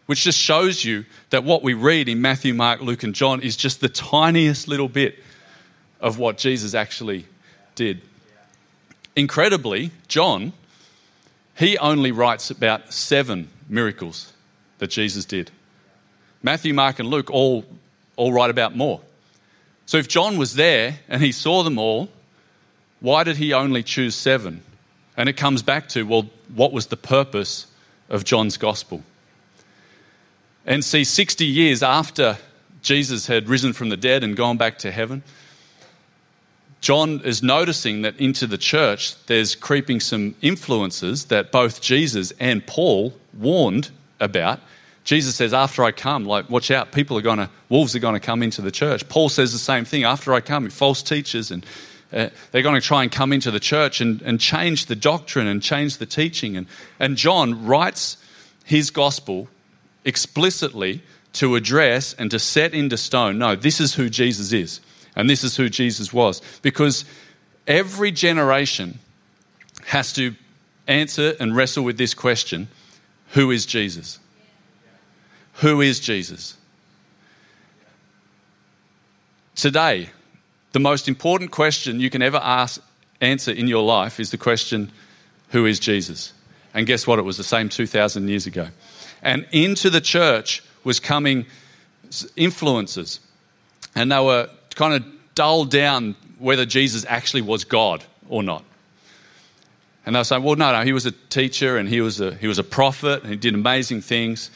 Which 0.08 0.26
just 0.26 0.38
shows 0.38 0.84
you 0.84 1.06
that 1.30 1.46
what 1.46 1.64
we 1.64 1.74
read 1.74 2.10
in 2.10 2.22
Matthew, 2.22 2.54
Mark, 2.54 2.82
Luke, 2.82 3.04
and 3.04 3.16
John 3.16 3.42
is 3.42 3.56
just 3.56 3.80
the 3.80 3.88
tiniest 3.88 4.68
little 4.68 4.90
bit 4.90 5.24
of 6.02 6.18
what 6.18 6.38
Jesus 6.38 6.74
actually 6.74 7.28
did. 7.76 8.02
Incredibly, 9.16 9.92
John, 10.10 10.52
he 11.58 11.78
only 11.78 12.12
writes 12.12 12.52
about 12.52 12.92
seven 12.92 13.48
miracles 13.70 14.34
that 14.80 14.88
Jesus 14.88 15.24
did. 15.24 15.50
Matthew, 16.42 16.74
Mark, 16.74 17.00
and 17.00 17.08
Luke 17.08 17.32
all, 17.32 17.64
all 18.18 18.34
write 18.34 18.50
about 18.50 18.76
more. 18.76 19.00
So 19.86 19.96
if 19.96 20.10
John 20.10 20.38
was 20.38 20.56
there 20.56 21.00
and 21.08 21.24
he 21.24 21.32
saw 21.32 21.64
them 21.64 21.80
all, 21.80 22.10
why 23.04 23.26
did 23.26 23.36
he 23.36 23.52
only 23.52 23.84
choose 23.84 24.16
seven? 24.16 24.64
And 25.18 25.28
it 25.28 25.34
comes 25.34 25.62
back 25.62 25.90
to, 25.90 26.04
well, 26.04 26.30
what 26.56 26.72
was 26.72 26.88
the 26.88 26.96
purpose 26.96 27.68
of 28.08 28.24
John's 28.24 28.56
gospel? 28.56 29.04
And 30.66 30.86
see, 30.86 31.04
60 31.04 31.46
years 31.46 31.84
after 31.84 32.38
Jesus 32.82 33.28
had 33.28 33.50
risen 33.50 33.74
from 33.74 33.90
the 33.90 33.98
dead 33.98 34.24
and 34.24 34.38
gone 34.38 34.56
back 34.56 34.78
to 34.80 34.92
heaven, 34.92 35.22
John 36.80 37.20
is 37.26 37.44
noticing 37.44 38.04
that 38.04 38.18
into 38.22 38.48
the 38.48 38.58
church 38.58 39.22
there's 39.26 39.54
creeping 39.54 40.00
some 40.00 40.36
influences 40.42 41.26
that 41.26 41.52
both 41.52 41.82
Jesus 41.82 42.32
and 42.40 42.66
Paul 42.66 43.14
warned 43.38 43.92
about. 44.22 44.62
Jesus 45.04 45.36
says, 45.36 45.54
After 45.54 45.84
I 45.84 45.92
come, 45.92 46.24
like, 46.24 46.50
watch 46.50 46.72
out, 46.72 46.94
people 46.94 47.18
are 47.18 47.22
going 47.22 47.40
to, 47.40 47.50
wolves 47.68 47.98
are 47.98 48.00
going 48.00 48.14
to 48.14 48.26
come 48.26 48.42
into 48.42 48.62
the 48.62 48.72
church. 48.72 49.10
Paul 49.10 49.28
says 49.28 49.52
the 49.52 49.60
same 49.60 49.84
thing. 49.84 50.06
After 50.06 50.34
I 50.34 50.40
come, 50.40 50.70
false 50.70 51.04
teachers, 51.04 51.52
and 51.52 51.66
uh, 52.14 52.30
they're 52.52 52.62
going 52.62 52.80
to 52.80 52.86
try 52.86 53.04
and 53.04 53.12
come 53.12 53.34
into 53.34 53.52
the 53.52 53.60
church 53.60 54.02
and, 54.02 54.22
and 54.22 54.40
change 54.40 54.86
the 54.86 54.96
doctrine 54.96 55.48
and 55.48 55.62
change 55.62 55.98
the 55.98 56.06
teaching. 56.06 56.56
And, 56.56 56.68
and 57.00 57.18
John 57.18 57.66
writes 57.66 58.18
his 58.66 58.90
gospel 58.92 59.48
explicitly 60.06 61.02
to 61.34 61.56
address 61.56 62.14
and 62.14 62.30
to 62.32 62.40
set 62.40 62.74
into 62.74 62.98
stone 62.98 63.38
no, 63.38 63.56
this 63.56 63.80
is 63.80 63.96
who 63.96 64.10
Jesus 64.10 64.54
is. 64.54 64.80
And 65.16 65.30
this 65.30 65.44
is 65.44 65.56
who 65.56 65.70
Jesus 65.70 66.12
was. 66.12 66.42
Because 66.62 67.06
every 67.68 68.12
generation 68.12 69.00
has 69.86 70.14
to 70.14 70.36
answer 70.88 71.36
and 71.40 71.56
wrestle 71.56 71.84
with 71.84 71.98
this 71.98 72.14
question 72.14 72.68
who 73.30 73.50
is 73.50 73.66
Jesus? 73.66 74.20
Who 75.56 75.82
is 75.82 76.00
Jesus? 76.00 76.56
Today, 79.56 80.10
the 80.74 80.80
most 80.80 81.08
important 81.08 81.52
question 81.52 82.00
you 82.00 82.10
can 82.10 82.22
ever 82.22 82.40
ask, 82.44 82.82
answer 83.22 83.52
in 83.52 83.68
your 83.68 83.84
life 83.84 84.20
is 84.20 84.32
the 84.32 84.38
question, 84.38 84.92
Who 85.50 85.66
is 85.66 85.80
Jesus? 85.80 86.34
And 86.74 86.86
guess 86.86 87.08
what? 87.08 87.20
It 87.20 87.24
was 87.24 87.38
the 87.38 87.44
same 87.44 87.70
2,000 87.70 88.28
years 88.28 88.48
ago. 88.48 88.68
And 89.22 89.48
into 89.52 89.90
the 89.90 90.02
church 90.02 90.64
was 90.84 91.00
coming 91.00 91.46
influences. 92.36 93.20
And 93.96 94.12
they 94.12 94.20
were 94.20 94.50
kind 94.76 94.96
of 94.96 95.06
dulled 95.36 95.70
down 95.70 96.16
whether 96.40 96.66
Jesus 96.66 97.06
actually 97.08 97.44
was 97.44 97.64
God 97.64 98.04
or 98.28 98.42
not. 98.42 98.64
And 100.06 100.16
they 100.16 100.20
were 100.20 100.26
saying, 100.26 100.44
well, 100.44 100.56
no, 100.56 100.74
no, 100.74 100.82
he 100.84 100.92
was 100.92 101.06
a 101.06 101.12
teacher 101.12 101.78
and 101.78 101.88
he 101.88 102.02
was 102.02 102.20
a, 102.20 102.34
he 102.36 102.48
was 102.48 102.60
a 102.60 102.64
prophet 102.64 103.22
and 103.22 103.32
he 103.32 103.38
did 103.38 103.54
amazing 103.54 104.02
things. 104.02 104.50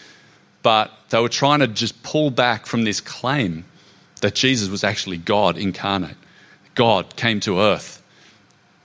But 0.63 0.91
they 1.09 1.21
were 1.21 1.29
trying 1.29 1.59
to 1.59 1.67
just 1.67 2.01
pull 2.01 2.31
back 2.31 2.65
from 2.65 2.83
this 2.83 2.99
claim 2.99 3.63
that 4.19 4.35
Jesus 4.35 4.69
was 4.69 4.83
actually 4.83 5.17
God 5.17 5.57
incarnate. 5.57 6.17
God 6.75 7.15
came 7.15 7.39
to 7.41 7.59
earth 7.59 8.03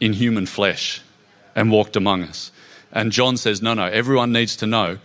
in 0.01 0.15
human 0.15 0.47
flesh 0.47 1.03
and 1.55 1.71
walked 1.71 1.97
among 1.97 2.23
us. 2.23 2.51
And 2.93 3.13
John 3.13 3.37
says, 3.37 3.63
no, 3.63 3.75
no, 3.75 3.85
everyone 3.87 4.33
needs 4.33 4.57
to 4.57 4.67
know 4.67 4.99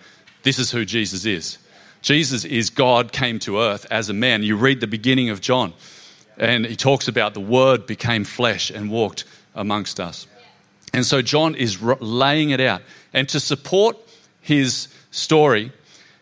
this 0.43 0.59
is 0.59 0.71
who 0.71 0.85
Jesus 0.85 1.25
is. 1.25 1.57
Jesus 2.01 2.45
is 2.45 2.69
God 2.69 3.11
came 3.11 3.39
to 3.39 3.59
earth 3.59 3.85
as 3.91 4.09
a 4.09 4.13
man. 4.13 4.43
You 4.43 4.55
read 4.55 4.79
the 4.79 4.87
beginning 4.87 5.29
of 5.29 5.41
John. 5.41 5.73
And 6.37 6.65
he 6.65 6.75
talks 6.75 7.07
about 7.07 7.33
the 7.33 7.41
Word 7.41 7.85
became 7.85 8.23
flesh 8.23 8.69
and 8.69 8.89
walked 8.89 9.25
amongst 9.55 9.99
us. 9.99 10.27
And 10.93 11.05
so 11.05 11.21
John 11.21 11.55
is 11.55 11.81
laying 11.81 12.51
it 12.51 12.61
out. 12.61 12.81
And 13.13 13.27
to 13.29 13.39
support 13.39 13.97
his 14.41 14.87
story 15.11 15.71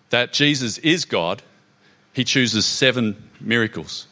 that 0.10 0.34
Jesus 0.34 0.78
is 0.80 1.06
God, 1.06 1.44
he 2.13 2.24
chooses 2.24 2.65
seven 2.65 3.30
miracles 3.39 4.08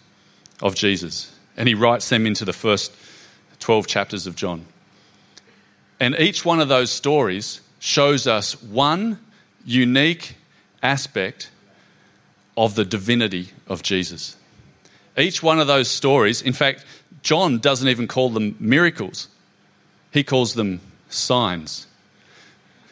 of 0.61 0.75
Jesus. 0.75 1.33
And 1.55 1.67
he 1.67 1.75
writes 1.75 2.09
them 2.09 2.25
into 2.25 2.45
the 2.45 2.53
first 2.53 2.93
12 3.59 3.87
chapters 3.87 4.27
of 4.27 4.35
John. 4.35 4.65
And 5.99 6.15
each 6.15 6.43
one 6.43 6.59
of 6.59 6.67
those 6.67 6.91
stories 6.91 7.61
shows 7.79 8.27
us 8.27 8.61
one 8.61 9.19
unique 9.65 10.35
aspect 10.81 11.49
of 12.57 12.75
the 12.75 12.85
divinity 12.85 13.49
of 13.67 13.83
Jesus. 13.83 14.35
Each 15.17 15.43
one 15.43 15.59
of 15.59 15.67
those 15.67 15.89
stories, 15.89 16.41
in 16.41 16.53
fact, 16.53 16.85
John 17.21 17.59
doesn't 17.59 17.87
even 17.87 18.07
call 18.07 18.29
them 18.29 18.55
miracles, 18.59 19.27
he 20.11 20.23
calls 20.23 20.53
them 20.53 20.81
signs. 21.09 21.87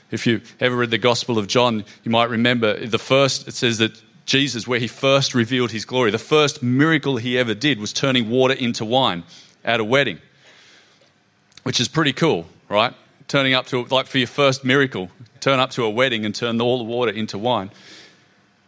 If 0.10 0.28
you 0.28 0.42
ever 0.60 0.76
read 0.76 0.92
the 0.92 0.98
Gospel 0.98 1.38
of 1.38 1.48
John, 1.48 1.86
you 2.04 2.12
might 2.12 2.30
remember 2.30 2.86
the 2.86 3.00
first, 3.00 3.48
it 3.48 3.54
says 3.54 3.78
that 3.78 4.02
Jesus, 4.32 4.66
where 4.66 4.80
he 4.80 4.88
first 4.88 5.36
revealed 5.36 5.72
his 5.72 5.84
glory, 5.84 6.10
the 6.10 6.18
first 6.18 6.64
miracle 6.64 7.18
he 7.18 7.38
ever 7.38 7.54
did 7.54 7.82
was 7.82 7.92
turning 7.92 8.30
water 8.30 8.54
into 8.54 8.86
wine 8.86 9.26
at 9.62 9.82
a 9.82 9.84
wedding, 9.84 10.20
which 11.64 11.82
is 11.82 11.90
pretty 11.90 12.14
cool, 12.14 12.46
right? 12.70 12.94
Turning 13.28 13.54
up 13.54 13.66
to, 13.68 13.84
like 13.88 14.08
for 14.08 14.20
your 14.20 14.28
first 14.28 14.64
miracle, 14.64 15.12
turn 15.42 15.60
up 15.60 15.72
to 15.72 15.84
a 15.84 15.90
wedding 15.90 16.24
and 16.24 16.34
turn 16.34 16.62
all 16.62 16.78
the 16.78 16.86
water 16.86 17.12
into 17.12 17.38
wine. 17.38 17.72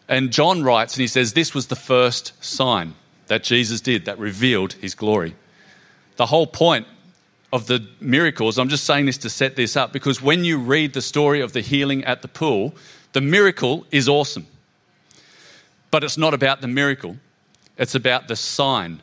And 0.10 0.34
John 0.34 0.63
writes 0.63 0.96
and 0.96 1.01
he 1.01 1.08
says, 1.08 1.32
This 1.32 1.53
was 1.53 1.67
the 1.67 1.77
first 1.77 2.34
sign 2.43 2.93
that 3.27 3.46
Jesus 3.46 3.79
did 3.79 4.03
that 4.03 4.20
revealed 4.20 4.74
his 4.74 4.96
glory. 4.96 5.34
The 6.17 6.25
whole 6.25 6.46
point 6.46 6.88
of 7.53 7.67
the 7.67 7.88
miracles, 8.01 8.58
I'm 8.58 8.67
just 8.67 8.84
saying 8.84 9.05
this 9.05 9.17
to 9.20 9.29
set 9.29 9.55
this 9.55 9.77
up 9.77 9.93
because 9.93 10.22
when 10.22 10.43
you 10.43 10.58
read 10.58 10.91
the 10.91 11.01
story 11.01 11.39
of 11.39 11.53
the 11.53 11.62
healing 11.62 12.03
at 12.03 12.22
the 12.22 12.27
pool, 12.27 12.75
the 13.13 13.22
miracle 13.22 13.86
is 13.91 14.10
awesome. 14.10 14.46
But 15.93 16.03
it's 16.03 16.17
not 16.17 16.33
about 16.33 16.59
the 16.62 16.67
miracle, 16.67 17.17
it's 17.77 17.93
about 17.93 18.27
the 18.27 18.35
sign. 18.35 19.00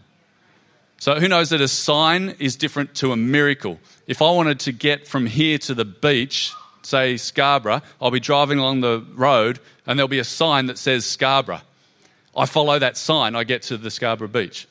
So, 0.98 1.20
who 1.20 1.28
knows 1.28 1.50
that 1.50 1.60
a 1.60 1.68
sign 1.68 2.30
is 2.40 2.56
different 2.56 2.96
to 2.96 3.12
a 3.12 3.16
miracle? 3.16 3.78
If 4.08 4.20
I 4.20 4.32
wanted 4.32 4.58
to 4.58 4.72
get 4.72 5.06
from 5.06 5.26
here 5.26 5.56
to 5.58 5.74
the 5.74 5.84
beach, 5.84 6.52
say 6.82 7.16
Scarborough, 7.16 7.82
I'll 8.02 8.10
be 8.10 8.18
driving 8.18 8.58
along 8.58 8.80
the 8.80 9.06
road 9.14 9.60
and 9.86 9.96
there'll 9.96 10.08
be 10.08 10.18
a 10.18 10.24
sign 10.24 10.66
that 10.66 10.78
says 10.78 11.06
Scarborough. 11.06 11.60
I 12.36 12.46
follow 12.46 12.76
that 12.80 12.96
sign, 12.96 13.36
I 13.36 13.44
get 13.44 13.62
to 13.70 13.76
the 13.76 13.92
Scarborough 13.92 14.26
Beach. 14.26 14.66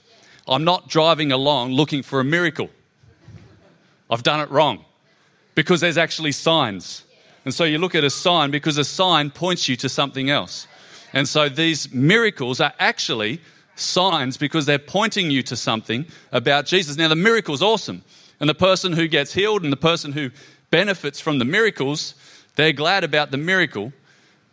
I'm 0.45 0.65
not 0.65 0.89
driving 0.89 1.31
along 1.31 1.71
looking 1.71 2.03
for 2.03 2.19
a 2.19 2.25
miracle. 2.25 2.69
I've 4.09 4.23
done 4.23 4.41
it 4.41 4.51
wrong 4.51 4.83
because 5.55 5.79
there's 5.79 5.97
actually 5.97 6.33
signs 6.33 7.05
And 7.45 7.53
so 7.53 7.63
you 7.63 7.77
look 7.77 7.95
at 7.95 8.03
a 8.03 8.09
sign 8.09 8.51
because 8.51 8.77
a 8.77 8.83
sign 8.83 9.31
points 9.31 9.69
you 9.69 9.77
to 9.77 9.87
something 9.87 10.29
else. 10.29 10.67
And 11.13 11.27
so 11.27 11.49
these 11.49 11.93
miracles 11.93 12.61
are 12.61 12.73
actually 12.79 13.41
signs 13.75 14.37
because 14.37 14.65
they're 14.65 14.79
pointing 14.79 15.31
you 15.31 15.41
to 15.43 15.55
something 15.55 16.05
about 16.31 16.65
Jesus. 16.65 16.97
Now, 16.97 17.07
the 17.07 17.15
miracle's 17.15 17.61
awesome. 17.61 18.03
And 18.39 18.49
the 18.49 18.55
person 18.55 18.93
who 18.93 19.07
gets 19.07 19.33
healed 19.33 19.63
and 19.63 19.71
the 19.71 19.77
person 19.77 20.13
who 20.13 20.31
benefits 20.69 21.19
from 21.19 21.39
the 21.39 21.45
miracles, 21.45 22.13
they're 22.55 22.73
glad 22.73 23.03
about 23.03 23.31
the 23.31 23.37
miracle, 23.37 23.91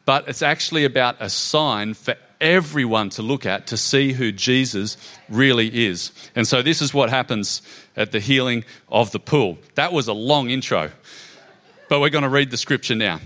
but 0.05 0.29
it's 0.29 0.43
actually 0.43 0.85
about 0.85 1.17
a 1.21 1.29
sign 1.29 1.95
for 1.95 2.17
everyone 2.41 3.11
to 3.11 3.23
look 3.23 3.47
at 3.47 3.67
to 3.69 3.77
see 3.77 4.13
who 4.13 4.33
Jesus 4.33 4.97
really 5.29 5.87
is. 5.87 6.13
And 6.35 6.47
so 6.47 6.63
this 6.63 6.83
is 6.83 6.93
what 6.93 7.11
happens 7.11 7.63
at 7.97 8.13
the 8.13 8.21
healing 8.21 8.65
of 8.89 9.11
the 9.13 9.19
pool. 9.19 9.59
That 9.75 9.93
was 9.93 10.09
a 10.09 10.13
long 10.13 10.51
intro, 10.51 10.91
but 11.89 12.01
we're 12.01 12.11
going 12.11 12.25
to 12.25 12.29
read 12.29 12.51
the 12.51 12.57
scripture 12.57 12.95
now. 12.95 13.21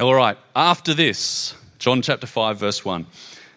All 0.00 0.14
right, 0.14 0.38
after 0.56 0.94
this, 0.94 1.54
John 1.82 2.00
chapter 2.00 2.28
5, 2.28 2.60
verse 2.60 2.84
1. 2.84 3.06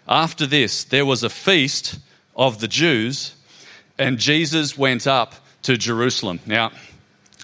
After 0.08 0.48
this, 0.48 0.84
there 0.84 1.06
was 1.06 1.22
a 1.22 1.30
feast 1.30 2.00
of 2.36 2.60
the 2.60 2.68
Jews, 2.68 3.36
and 4.00 4.18
Jesus 4.18 4.76
went 4.76 5.06
up 5.06 5.36
to 5.62 5.78
Jerusalem. 5.78 6.40
Now, 6.48 6.72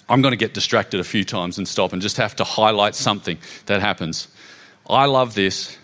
I'm 0.09 0.23
going 0.23 0.31
to 0.31 0.37
get 0.37 0.55
distracted 0.55 0.99
a 0.99 1.03
few 1.03 1.23
times 1.23 1.59
and 1.59 1.67
stop 1.67 1.93
and 1.93 2.01
just 2.01 2.17
have 2.17 2.35
to 2.37 2.43
highlight 2.43 2.95
something 2.95 3.37
that 3.67 3.79
happens. 3.79 4.27
I 4.89 5.05
love 5.05 5.35
this 5.35 5.77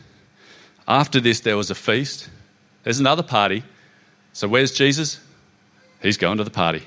after 0.88 1.20
this, 1.20 1.42
there 1.42 1.58
was 1.58 1.70
a 1.70 1.76
feast. 1.76 2.28
There's 2.82 3.00
another 3.00 3.22
party. 3.22 3.64
So, 4.34 4.48
where's 4.48 4.72
Jesus? 4.72 5.20
He's 6.02 6.18
going 6.18 6.40
to 6.40 6.44
the 6.44 6.50
party. 6.50 6.82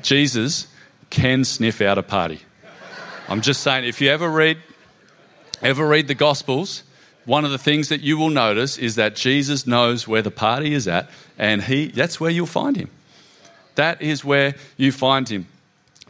Jesus 0.00 0.68
can 1.10 1.44
sniff 1.44 1.82
out 1.82 1.98
a 1.98 2.02
party. 2.02 2.40
I'm 3.28 3.42
just 3.42 3.62
saying, 3.62 3.84
if 3.84 4.00
you 4.00 4.08
ever 4.08 4.30
read, 4.30 4.56
ever 5.60 5.86
read 5.86 6.08
the 6.08 6.14
Gospels, 6.14 6.82
one 7.24 7.44
of 7.44 7.50
the 7.50 7.58
things 7.58 7.88
that 7.88 8.00
you 8.00 8.16
will 8.18 8.30
notice 8.30 8.78
is 8.78 8.96
that 8.96 9.16
Jesus 9.16 9.66
knows 9.66 10.06
where 10.06 10.22
the 10.22 10.30
party 10.30 10.74
is 10.74 10.86
at, 10.86 11.10
and 11.38 11.62
he, 11.62 11.88
that's 11.88 12.20
where 12.20 12.30
you'll 12.30 12.46
find 12.46 12.76
him. 12.76 12.90
That 13.76 14.02
is 14.02 14.24
where 14.24 14.54
you 14.76 14.92
find 14.92 15.28
him. 15.28 15.46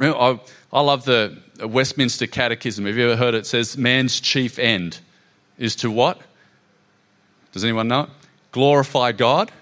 I, 0.01 0.41
I 0.73 0.81
love 0.81 1.05
the 1.05 1.39
Westminster 1.61 2.27
Catechism. 2.27 2.85
Have 2.87 2.97
you 2.97 3.11
ever 3.11 3.17
heard 3.17 3.35
it? 3.35 3.39
It 3.39 3.47
says, 3.47 3.79
Man's 3.79 4.21
chief 4.21 4.59
end 4.59 4.99
is 5.59 5.77
to 5.77 5.91
what? 5.91 6.21
Does 7.53 7.63
anyone 7.63 7.89
know? 7.89 8.09
Glorify 8.51 9.13
God 9.13 9.53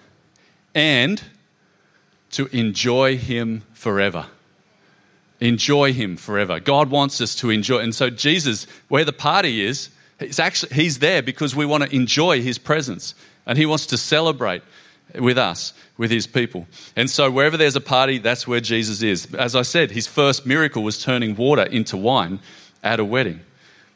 and 0.74 1.22
to 2.32 2.46
enjoy 2.56 3.18
Him 3.18 3.62
forever. 3.72 4.26
Enjoy 5.40 5.92
Him 5.92 6.16
forever. 6.16 6.60
God 6.60 6.90
wants 6.90 7.20
us 7.20 7.34
to 7.36 7.50
enjoy. 7.50 7.78
And 7.78 7.94
so, 7.94 8.08
Jesus, 8.08 8.66
where 8.88 9.04
the 9.04 9.12
party 9.12 9.64
is, 9.64 9.90
He's 10.22 10.38
actually 10.38 10.74
He's 10.74 10.98
there 10.98 11.22
because 11.22 11.54
we 11.54 11.66
want 11.66 11.84
to 11.84 11.94
enjoy 11.94 12.42
His 12.42 12.58
presence 12.58 13.14
and 13.46 13.58
He 13.58 13.66
wants 13.66 13.86
to 13.86 13.98
celebrate 13.98 14.62
with 15.18 15.38
us, 15.38 15.72
with 15.96 16.10
His 16.10 16.26
people. 16.26 16.66
And 16.96 17.10
so, 17.10 17.30
wherever 17.30 17.56
there's 17.56 17.76
a 17.76 17.80
party, 17.80 18.18
that's 18.18 18.46
where 18.46 18.60
Jesus 18.60 19.02
is. 19.02 19.32
As 19.34 19.54
I 19.54 19.62
said, 19.62 19.90
His 19.90 20.06
first 20.06 20.46
miracle 20.46 20.82
was 20.82 21.02
turning 21.02 21.36
water 21.36 21.64
into 21.64 21.96
wine 21.96 22.40
at 22.82 23.00
a 23.00 23.04
wedding 23.04 23.40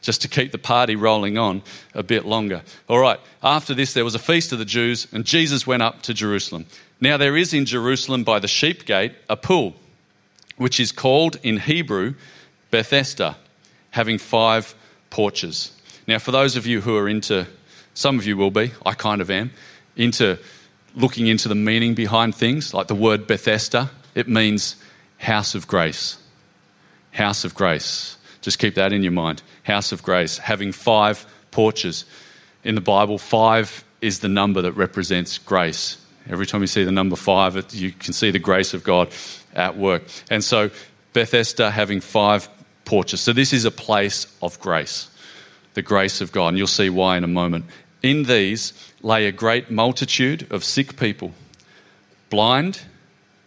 just 0.06 0.22
to 0.22 0.28
keep 0.28 0.52
the 0.52 0.58
party 0.58 0.94
rolling 0.94 1.36
on 1.36 1.62
a 1.92 2.02
bit 2.02 2.24
longer. 2.24 2.62
All 2.88 3.00
right, 3.00 3.18
after 3.42 3.74
this, 3.74 3.92
there 3.92 4.04
was 4.04 4.14
a 4.14 4.20
feast 4.20 4.52
of 4.52 4.60
the 4.60 4.64
Jews, 4.64 5.08
and 5.12 5.24
Jesus 5.24 5.66
went 5.66 5.82
up 5.82 6.02
to 6.02 6.14
Jerusalem. 6.14 6.66
Now, 7.00 7.16
there 7.16 7.36
is 7.36 7.52
in 7.52 7.66
Jerusalem 7.66 8.22
by 8.22 8.38
the 8.38 8.46
sheep 8.46 8.84
gate 8.84 9.14
a 9.28 9.36
pool, 9.36 9.74
which 10.56 10.78
is 10.78 10.92
called 10.92 11.38
in 11.42 11.58
Hebrew 11.58 12.14
Bethesda, 12.70 13.36
having 13.90 14.18
five 14.18 14.76
porches. 15.10 15.72
Now, 16.06 16.18
for 16.18 16.30
those 16.30 16.56
of 16.56 16.66
you 16.66 16.80
who 16.80 16.96
are 16.96 17.08
into, 17.08 17.46
some 17.94 18.18
of 18.18 18.26
you 18.26 18.36
will 18.36 18.50
be, 18.50 18.72
I 18.84 18.94
kind 18.94 19.20
of 19.20 19.30
am, 19.30 19.50
into 19.96 20.38
looking 20.94 21.26
into 21.26 21.48
the 21.48 21.54
meaning 21.54 21.94
behind 21.94 22.34
things, 22.34 22.72
like 22.72 22.86
the 22.86 22.94
word 22.94 23.26
Bethesda, 23.26 23.90
it 24.14 24.28
means 24.28 24.76
house 25.18 25.54
of 25.54 25.66
grace. 25.66 26.18
House 27.12 27.44
of 27.44 27.54
grace. 27.54 28.16
Just 28.40 28.58
keep 28.58 28.74
that 28.76 28.92
in 28.92 29.02
your 29.02 29.12
mind. 29.12 29.42
House 29.64 29.92
of 29.92 30.02
grace, 30.02 30.38
having 30.38 30.72
five 30.72 31.26
porches. 31.50 32.04
In 32.64 32.74
the 32.74 32.80
Bible, 32.80 33.18
five 33.18 33.84
is 34.00 34.20
the 34.20 34.28
number 34.28 34.62
that 34.62 34.72
represents 34.72 35.38
grace. 35.38 35.98
Every 36.28 36.46
time 36.46 36.60
you 36.60 36.66
see 36.66 36.84
the 36.84 36.92
number 36.92 37.16
five, 37.16 37.72
you 37.74 37.92
can 37.92 38.12
see 38.12 38.30
the 38.30 38.38
grace 38.38 38.74
of 38.74 38.82
God 38.82 39.10
at 39.54 39.76
work. 39.76 40.02
And 40.30 40.42
so, 40.42 40.70
Bethesda 41.12 41.70
having 41.70 42.00
five 42.00 42.48
porches. 42.84 43.20
So, 43.20 43.32
this 43.32 43.52
is 43.52 43.64
a 43.64 43.70
place 43.70 44.26
of 44.42 44.58
grace, 44.60 45.08
the 45.76 45.82
grace 45.82 46.22
of 46.22 46.32
God. 46.32 46.48
And 46.48 46.58
you'll 46.58 46.66
see 46.66 46.90
why 46.90 47.16
in 47.16 47.22
a 47.22 47.28
moment. 47.28 47.66
In 48.02 48.24
these 48.24 48.72
lay 49.02 49.26
a 49.26 49.32
great 49.32 49.70
multitude 49.70 50.50
of 50.50 50.64
sick 50.64 50.96
people, 50.96 51.32
blind, 52.30 52.80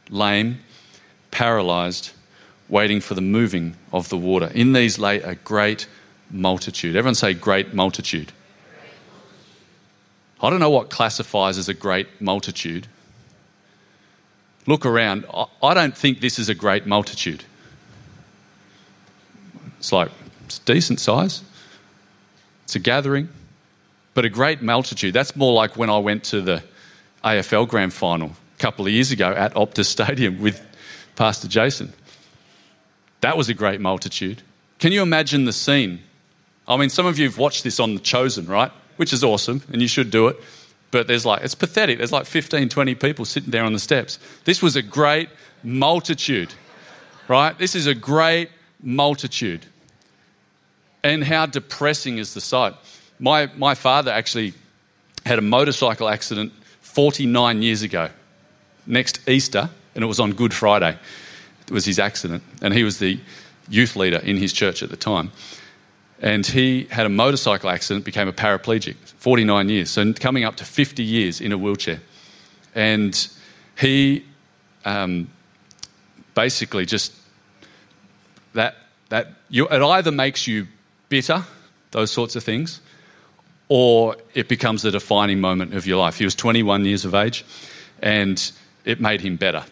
lame, 0.10 0.60
paralyzed, 1.32 2.12
waiting 2.70 3.02
for 3.02 3.16
the 3.16 3.22
moving 3.22 3.76
of 3.92 4.10
the 4.10 4.18
water. 4.18 4.52
In 4.54 4.74
these 4.74 5.00
lay 5.00 5.22
a 5.22 5.36
great 5.36 5.88
multitude. 6.30 6.96
Everyone 6.96 7.16
say, 7.16 7.34
great 7.34 7.74
multitude. 7.74 8.32
I 10.40 10.52
don't 10.52 10.60
know 10.60 10.70
what 10.70 10.92
classifies 10.92 11.58
as 11.58 11.68
a 11.68 11.74
great 11.74 12.22
multitude. 12.22 12.88
Look 14.68 14.86
around. 14.86 15.26
I 15.64 15.74
don't 15.74 15.98
think 15.98 16.22
this 16.22 16.38
is 16.38 16.48
a 16.48 16.54
great 16.54 16.86
multitude. 16.86 17.44
It's 19.80 19.92
like, 19.92 20.12
it's 20.46 20.60
decent 20.60 21.00
size. 21.00 21.42
It's 22.70 22.76
a 22.76 22.80
gathering. 22.80 23.30
But 24.14 24.26
a 24.26 24.30
great 24.30 24.62
multitude, 24.62 25.12
that's 25.12 25.36
more 25.36 25.54
like 25.54 25.76
when 25.76 25.90
I 25.90 25.98
went 25.98 26.24
to 26.26 26.40
the 26.40 26.64
AFL 27.24 27.68
Grand 27.68 27.92
Final 27.92 28.28
a 28.30 28.60
couple 28.60 28.86
of 28.86 28.92
years 28.92 29.10
ago 29.10 29.32
at 29.32 29.56
Optus 29.56 29.86
Stadium 29.86 30.40
with 30.40 30.62
Pastor 31.16 31.48
Jason. 31.48 31.92
That 33.22 33.36
was 33.36 33.50
a 33.50 33.56
great 33.56 33.82
multitude. 33.82 34.44
Can 34.78 34.92
you 34.92 35.02
imagine 35.02 35.46
the 35.46 35.52
scene? 35.52 36.02
I 36.68 36.78
mean, 36.78 36.92
some 36.92 37.08
of 37.08 37.18
you 37.18 37.26
have 37.26 37.40
watched 37.40 37.64
this 37.64 37.80
on 37.80 37.96
The 37.96 38.02
Chosen, 38.02 38.46
right? 38.46 38.72
Which 38.98 39.14
is 39.14 39.24
awesome, 39.24 39.64
and 39.74 39.82
you 39.82 39.88
should 39.88 40.12
do 40.12 40.28
it. 40.28 40.38
But 40.92 41.08
there's 41.08 41.26
like, 41.26 41.42
it's 41.42 41.56
pathetic. 41.56 41.98
There's 41.98 42.12
like 42.12 42.28
15, 42.28 42.70
20 42.70 42.94
people 42.94 43.26
sitting 43.26 43.50
there 43.50 43.64
on 43.64 43.74
the 43.74 43.80
steps. 43.80 44.20
This 44.44 44.62
was 44.62 44.76
a 44.76 44.84
great 44.84 45.30
multitude, 45.64 46.54
right? 47.28 47.58
This 47.58 47.74
is 47.74 47.88
a 47.88 47.96
great 47.96 48.52
multitude. 48.80 49.66
And 51.04 51.24
how 51.24 51.46
depressing 51.46 52.18
is 52.18 52.34
the 52.34 52.42
sight? 52.42 52.74
My, 53.20 53.50
my 53.58 53.76
father 53.76 54.12
actually 54.12 54.54
had 55.26 55.40
a 55.40 55.42
motorcycle 55.42 56.10
accident 56.10 56.52
49 56.82 57.62
years 57.62 57.82
ago, 57.82 58.10
next 58.86 59.28
Easter, 59.28 59.70
and 59.96 60.04
it 60.04 60.08
was 60.08 60.20
on 60.20 60.34
Good 60.34 60.54
Friday 60.54 60.98
It 61.68 61.72
was 61.72 61.86
his 61.86 62.00
accident, 62.00 62.44
and 62.62 62.74
he 62.74 62.84
was 62.84 63.00
the 63.00 63.20
youth 63.70 63.96
leader 63.96 64.18
in 64.18 64.38
his 64.38 64.52
church 64.52 64.82
at 64.82 64.90
the 64.90 64.98
time. 64.98 65.32
And 66.22 66.46
he 66.46 66.86
had 66.92 67.06
a 67.06 67.10
motorcycle 67.10 67.70
accident, 67.70 68.04
became 68.04 68.28
a 68.28 68.34
paraplegic, 68.34 68.96
49 69.20 69.70
years, 69.70 69.90
so 69.90 70.14
coming 70.14 70.44
up 70.44 70.58
to 70.58 70.66
50 70.66 71.04
years 71.04 71.40
in 71.40 71.52
a 71.52 71.58
wheelchair. 71.58 72.02
And 72.76 73.28
he 73.78 74.26
um, 74.84 75.30
basically 76.36 76.86
just 76.86 77.14
that 78.54 78.76
that 79.10 79.34
you, 79.50 79.68
it 79.68 79.82
either 79.82 80.12
makes 80.12 80.48
you 80.48 80.68
bitter, 81.10 81.44
those 81.92 82.12
sorts 82.12 82.36
of 82.36 82.44
things, 82.44 82.82
or 83.68 84.16
it 84.34 84.48
becomes 84.48 84.82
the 84.82 84.92
defining 84.92 85.42
moment 85.42 85.74
of 85.74 85.86
your 85.86 85.98
life. 85.98 86.18
He 86.18 86.26
was 86.26 86.36
21 86.36 86.86
years 86.86 87.06
of 87.06 87.14
age, 87.14 87.46
and 88.02 88.52
it 88.86 89.02
made 89.02 89.22
him 89.22 89.36
better 89.36 89.66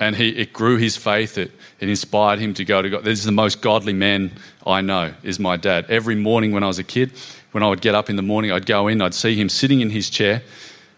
and 0.00 0.14
he, 0.14 0.28
it 0.28 0.52
grew 0.52 0.76
his 0.76 0.96
faith. 0.96 1.38
It, 1.38 1.50
it 1.80 1.88
inspired 1.88 2.38
him 2.38 2.54
to 2.54 2.64
go 2.64 2.82
to 2.82 2.90
God. 2.90 3.04
This 3.04 3.18
is 3.18 3.24
the 3.24 3.32
most 3.32 3.60
godly 3.60 3.92
man 3.92 4.32
I 4.66 4.80
know, 4.80 5.12
is 5.22 5.38
my 5.38 5.56
dad. 5.56 5.86
Every 5.88 6.14
morning 6.14 6.52
when 6.52 6.62
I 6.62 6.66
was 6.66 6.78
a 6.78 6.84
kid, 6.84 7.12
when 7.52 7.62
I 7.62 7.68
would 7.68 7.80
get 7.80 7.94
up 7.94 8.08
in 8.08 8.16
the 8.16 8.22
morning, 8.22 8.52
I'd 8.52 8.66
go 8.66 8.88
in, 8.88 9.02
I'd 9.02 9.14
see 9.14 9.34
him 9.34 9.48
sitting 9.48 9.80
in 9.80 9.90
his 9.90 10.10
chair 10.10 10.42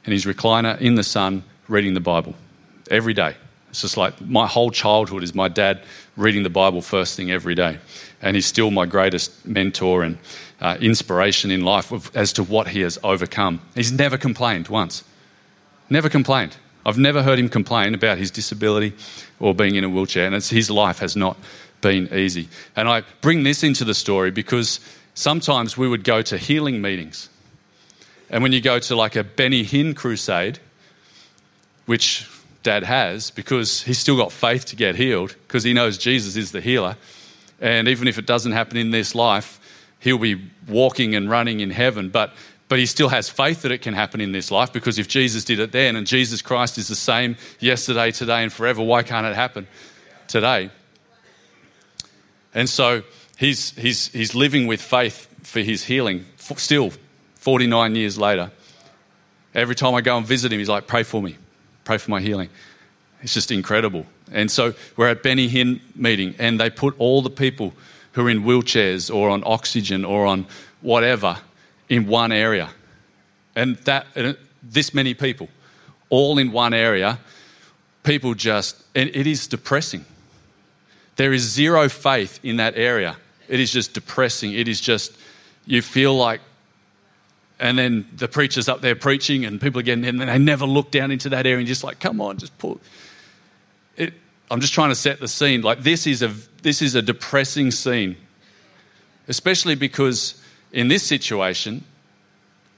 in 0.05 0.13
his 0.13 0.25
recliner 0.25 0.81
in 0.81 0.95
the 0.95 1.05
sun 1.05 1.45
reading 1.69 1.95
the 1.95 2.01
Bible 2.01 2.35
every 2.91 3.15
day. 3.15 3.37
It's 3.71 3.81
just 3.81 3.97
like 3.97 4.21
my 4.21 4.47
whole 4.47 4.71
childhood 4.71 5.23
is 5.23 5.35
my 5.35 5.49
dad 5.49 5.83
reading 6.17 6.43
the 6.43 6.50
Bible 6.50 6.83
first 6.83 7.17
thing 7.17 7.31
every 7.31 7.55
day. 7.55 7.79
And 8.21 8.35
he's 8.37 8.47
still 8.47 8.71
my 8.71 8.85
greatest 8.85 9.47
mentor 9.47 10.03
and 10.03 10.19
uh, 10.61 10.77
inspiration 10.81 11.50
in 11.50 11.65
life 11.65 11.93
of, 11.93 12.15
as 12.15 12.33
to 12.35 12.43
what 12.43 12.69
he 12.69 12.81
has 12.81 12.99
overcome. 13.03 13.62
He's 13.75 13.93
never 13.93 14.19
complained 14.19 14.69
once. 14.69 15.05
Never 15.89 16.09
complained. 16.09 16.57
I've 16.85 16.99
never 16.99 17.23
heard 17.23 17.39
him 17.39 17.49
complain 17.49 17.95
about 17.95 18.19
his 18.19 18.31
disability 18.31 18.93
or 19.39 19.55
being 19.55 19.75
in 19.77 19.85
a 19.85 19.89
wheelchair, 19.89 20.27
and 20.27 20.43
his 20.43 20.71
life 20.71 20.99
has 20.99 21.17
not 21.17 21.37
been 21.81 22.12
easy. 22.12 22.49
And 22.77 22.89
I 22.89 23.03
bring 23.21 23.43
this 23.43 23.62
into 23.62 23.85
the 23.85 23.95
story 23.95 24.31
because 24.31 24.81
sometimes 25.15 25.77
we 25.77 25.89
would 25.89 26.05
go 26.05 26.23
to 26.23 26.39
healing 26.39 26.81
meetings. 26.81 27.29
And 28.29 28.43
when 28.43 28.53
you 28.53 28.61
go 28.61 28.79
to 28.79 28.97
like 28.97 29.17
a 29.17 29.25
Benny 29.25 29.65
Hinn 29.65 29.95
crusade, 29.95 30.59
which 31.87 32.29
dad 32.62 32.83
has, 32.85 33.31
because 33.31 33.83
he's 33.83 33.99
still 33.99 34.17
got 34.17 34.33
faith 34.33 34.64
to 34.67 34.76
get 34.76 34.97
healed, 34.97 35.35
because 35.47 35.64
he 35.64 35.73
knows 35.73 35.99
Jesus 35.99 36.37
is 36.37 36.52
the 36.52 36.61
healer, 36.61 36.97
And 37.61 37.88
even 37.88 38.09
if 38.09 38.19
it 38.19 38.26
doesn't 38.26 38.52
happen 38.52 38.76
in 38.76 38.90
this 38.90 39.14
life, 39.14 39.61
he'll 39.99 40.19
be 40.19 40.50
walking 40.69 41.14
and 41.14 41.29
running 41.31 41.61
in 41.61 41.71
heaven. 41.71 42.09
But, 42.09 42.33
but 42.69 42.79
he 42.79 42.87
still 42.87 43.09
has 43.09 43.29
faith 43.29 43.62
that 43.62 43.73
it 43.73 43.83
can 43.83 43.95
happen 43.95 44.21
in 44.21 44.33
this 44.33 44.50
life 44.50 44.73
because 44.73 44.99
if 44.99 45.09
Jesus 45.09 45.45
did 45.45 45.61
it 45.61 45.73
then 45.73 45.97
and 45.97 46.07
Jesus 46.07 46.43
Christ 46.43 46.79
is 46.79 46.88
the 46.88 46.97
same 46.97 47.37
yesterday, 47.59 48.11
today, 48.11 48.43
and 48.43 48.52
forever, 48.52 48.83
why 48.83 49.02
can't 49.02 49.26
it 49.26 49.35
happen 49.35 49.67
today? 50.26 50.71
And 52.55 52.69
so 52.69 53.02
he's, 53.37 53.71
he's, 53.73 54.09
he's 54.09 54.35
living 54.35 54.67
with 54.67 54.81
faith 54.81 55.29
for 55.43 55.61
his 55.61 55.85
healing 55.85 56.25
still 56.57 56.93
49 57.37 57.95
years 57.95 58.19
later. 58.19 58.50
Every 59.55 59.75
time 59.75 59.95
I 59.95 60.00
go 60.00 60.17
and 60.17 60.26
visit 60.26 60.52
him, 60.52 60.59
he's 60.59 60.69
like, 60.69 60.87
Pray 60.87 61.02
for 61.02 61.23
me, 61.23 61.37
pray 61.85 61.99
for 61.99 62.11
my 62.11 62.21
healing. 62.21 62.49
It's 63.23 63.35
just 63.35 63.51
incredible. 63.51 64.07
And 64.33 64.51
so 64.51 64.75
we're 64.97 65.09
at 65.09 65.23
Benny 65.23 65.49
Hinn 65.49 65.81
meeting, 65.95 66.35
and 66.39 66.59
they 66.61 66.71
put 66.71 66.95
all 66.99 67.23
the 67.23 67.31
people 67.31 67.75
who 68.13 68.27
are 68.27 68.31
in 68.31 68.43
wheelchairs 68.43 69.15
or 69.15 69.29
on 69.29 69.43
oxygen 69.45 70.05
or 70.05 70.27
on 70.27 70.47
whatever 70.81 71.39
in 71.89 72.07
one 72.07 72.33
area. 72.33 72.71
And 73.55 73.77
that 73.79 74.07
this 74.63 74.95
many 74.95 75.15
people, 75.15 75.49
all 76.09 76.39
in 76.39 76.53
one 76.53 76.73
area, 76.73 77.19
people 78.03 78.35
just, 78.35 78.83
and 78.95 79.11
it 79.15 79.27
is 79.27 79.47
depressing. 79.47 80.05
There 81.17 81.33
is 81.33 81.43
zero 81.43 81.89
faith 81.89 82.41
in 82.43 82.57
that 82.57 82.77
area. 82.77 83.17
It 83.49 83.61
is 83.61 83.73
just 83.73 83.93
depressing. 83.93 84.53
It 84.53 84.69
is 84.69 84.81
just, 84.81 85.13
you 85.67 85.83
feel 85.83 86.17
like, 86.17 86.41
and 87.61 87.79
then 87.79 88.09
the 88.17 88.26
preacher's 88.26 88.69
up 88.69 88.81
there 88.81 88.97
preaching, 88.97 89.45
and 89.45 89.61
people 89.61 89.81
are 89.81 89.85
getting, 89.85 90.05
in, 90.05 90.21
and 90.21 90.31
they 90.31 90.38
never 90.38 90.64
look 90.64 90.90
down 90.90 91.11
into 91.11 91.29
that 91.29 91.47
area 91.47 91.59
and 91.59 91.67
just 91.67 91.85
like, 91.85 92.00
come 92.00 92.21
on, 92.21 92.38
just 92.38 92.57
pull. 92.59 92.81
It, 93.97 94.14
I'm 94.50 94.61
just 94.61 94.73
trying 94.73 94.88
to 94.88 94.95
set 94.95 95.21
the 95.21 95.29
scene. 95.29 95.61
Like 95.61 95.83
this 95.83 96.07
is 96.07 96.23
a 96.23 96.35
this 96.62 96.83
is 96.83 96.95
a 96.95 97.02
depressing 97.02 97.71
scene, 97.71 98.17
especially 99.29 99.75
because 99.75 100.43
in 100.73 100.88
this 100.88 101.02
situation, 101.02 101.85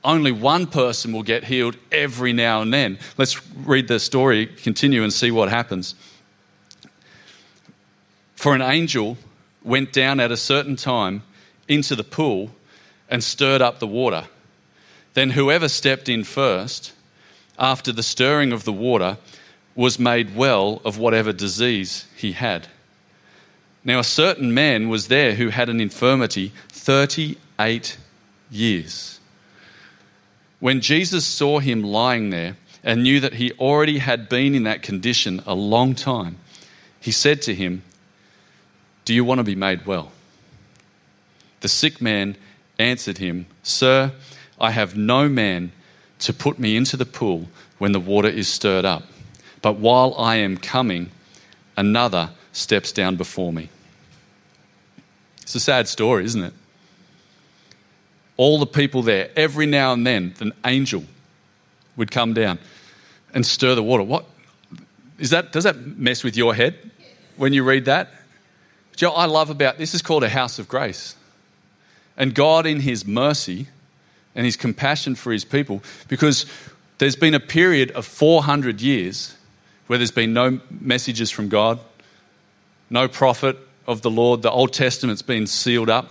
only 0.04 0.32
one 0.32 0.66
person 0.66 1.12
will 1.12 1.22
get 1.22 1.44
healed 1.44 1.76
every 1.92 2.32
now 2.32 2.60
and 2.60 2.74
then. 2.74 2.98
Let's 3.16 3.40
read 3.56 3.86
the 3.86 4.00
story, 4.00 4.46
continue, 4.46 5.04
and 5.04 5.12
see 5.12 5.30
what 5.30 5.48
happens. 5.48 5.94
For 8.34 8.54
an 8.54 8.62
angel 8.62 9.16
went 9.62 9.92
down 9.92 10.18
at 10.18 10.32
a 10.32 10.36
certain 10.36 10.74
time 10.74 11.22
into 11.68 11.94
the 11.94 12.02
pool 12.02 12.50
and 13.08 13.22
stirred 13.22 13.62
up 13.62 13.78
the 13.78 13.86
water. 13.86 14.24
Then 15.14 15.30
whoever 15.30 15.68
stepped 15.68 16.08
in 16.08 16.24
first, 16.24 16.92
after 17.58 17.92
the 17.92 18.02
stirring 18.02 18.52
of 18.52 18.64
the 18.64 18.72
water, 18.72 19.18
was 19.74 19.98
made 19.98 20.36
well 20.36 20.80
of 20.84 20.98
whatever 20.98 21.32
disease 21.32 22.06
he 22.16 22.32
had. 22.32 22.68
Now, 23.84 23.98
a 23.98 24.04
certain 24.04 24.54
man 24.54 24.88
was 24.88 25.08
there 25.08 25.34
who 25.34 25.48
had 25.48 25.68
an 25.68 25.80
infirmity 25.80 26.52
38 26.68 27.96
years. 28.50 29.18
When 30.60 30.80
Jesus 30.80 31.26
saw 31.26 31.58
him 31.58 31.82
lying 31.82 32.30
there 32.30 32.56
and 32.84 33.02
knew 33.02 33.18
that 33.20 33.34
he 33.34 33.52
already 33.52 33.98
had 33.98 34.28
been 34.28 34.54
in 34.54 34.62
that 34.64 34.82
condition 34.82 35.42
a 35.46 35.54
long 35.54 35.94
time, 35.94 36.38
he 37.00 37.10
said 37.10 37.42
to 37.42 37.54
him, 37.54 37.82
Do 39.04 39.12
you 39.12 39.24
want 39.24 39.38
to 39.38 39.44
be 39.44 39.56
made 39.56 39.86
well? 39.86 40.12
The 41.60 41.68
sick 41.68 42.00
man 42.00 42.36
answered 42.78 43.18
him, 43.18 43.46
Sir, 43.64 44.12
I 44.62 44.70
have 44.70 44.96
no 44.96 45.28
man 45.28 45.72
to 46.20 46.32
put 46.32 46.58
me 46.60 46.76
into 46.76 46.96
the 46.96 47.04
pool 47.04 47.48
when 47.78 47.90
the 47.90 48.00
water 48.00 48.28
is 48.28 48.46
stirred 48.46 48.84
up. 48.84 49.02
But 49.60 49.74
while 49.74 50.14
I 50.16 50.36
am 50.36 50.56
coming, 50.56 51.10
another 51.76 52.30
steps 52.52 52.92
down 52.92 53.16
before 53.16 53.52
me. 53.52 53.70
It's 55.42 55.56
a 55.56 55.60
sad 55.60 55.88
story, 55.88 56.24
isn't 56.24 56.44
it? 56.44 56.54
All 58.36 58.60
the 58.60 58.66
people 58.66 59.02
there, 59.02 59.30
every 59.34 59.66
now 59.66 59.92
and 59.92 60.06
then, 60.06 60.34
an 60.38 60.52
angel 60.64 61.04
would 61.96 62.12
come 62.12 62.32
down 62.32 62.60
and 63.34 63.44
stir 63.44 63.74
the 63.74 63.82
water. 63.82 64.04
What 64.04 64.24
is 65.18 65.30
that? 65.30 65.52
Does 65.52 65.64
that 65.64 65.98
mess 65.98 66.22
with 66.22 66.36
your 66.36 66.54
head 66.54 66.78
when 67.36 67.52
you 67.52 67.64
read 67.64 67.84
that? 67.86 68.10
Joe, 68.94 69.10
I 69.10 69.26
love 69.26 69.50
about 69.50 69.78
this 69.78 69.92
is 69.92 70.02
called 70.02 70.22
a 70.22 70.28
house 70.28 70.58
of 70.58 70.68
grace. 70.68 71.16
And 72.16 72.34
God, 72.34 72.64
in 72.64 72.80
His 72.80 73.04
mercy 73.04 73.66
and 74.34 74.44
His 74.44 74.56
compassion 74.56 75.14
for 75.14 75.32
His 75.32 75.44
people, 75.44 75.82
because 76.08 76.46
there's 76.98 77.16
been 77.16 77.34
a 77.34 77.40
period 77.40 77.90
of 77.92 78.06
400 78.06 78.80
years 78.80 79.34
where 79.86 79.98
there's 79.98 80.10
been 80.10 80.32
no 80.32 80.60
messages 80.80 81.30
from 81.30 81.48
God, 81.48 81.78
no 82.88 83.08
prophet 83.08 83.58
of 83.86 84.02
the 84.02 84.10
Lord. 84.10 84.42
The 84.42 84.50
Old 84.50 84.72
Testament's 84.72 85.22
been 85.22 85.46
sealed 85.46 85.90
up 85.90 86.10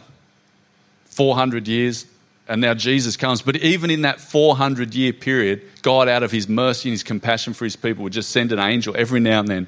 400 1.06 1.68
years, 1.68 2.06
and 2.48 2.62
now 2.62 2.74
Jesus 2.74 3.18
comes. 3.18 3.42
But 3.42 3.58
even 3.58 3.90
in 3.90 4.02
that 4.02 4.20
400 4.20 4.94
year 4.94 5.14
period, 5.14 5.62
God, 5.82 6.08
out 6.08 6.24
of 6.24 6.32
his 6.32 6.48
mercy 6.48 6.90
and 6.90 6.94
his 6.94 7.04
compassion 7.04 7.54
for 7.54 7.66
his 7.66 7.76
people, 7.76 8.04
would 8.04 8.14
just 8.14 8.30
send 8.30 8.52
an 8.52 8.60
angel 8.60 8.96
every 8.98 9.20
now 9.20 9.40
and 9.40 9.48
then 9.48 9.68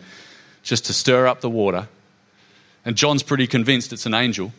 just 0.64 0.86
to 0.86 0.94
stir 0.94 1.28
up 1.28 1.42
the 1.42 1.50
water. 1.50 1.88
And 2.86 2.96
John's 2.96 3.24
pretty 3.24 3.48
convinced 3.48 3.94
it's 3.94 4.06
an 4.06 4.14
angel. 4.14 4.52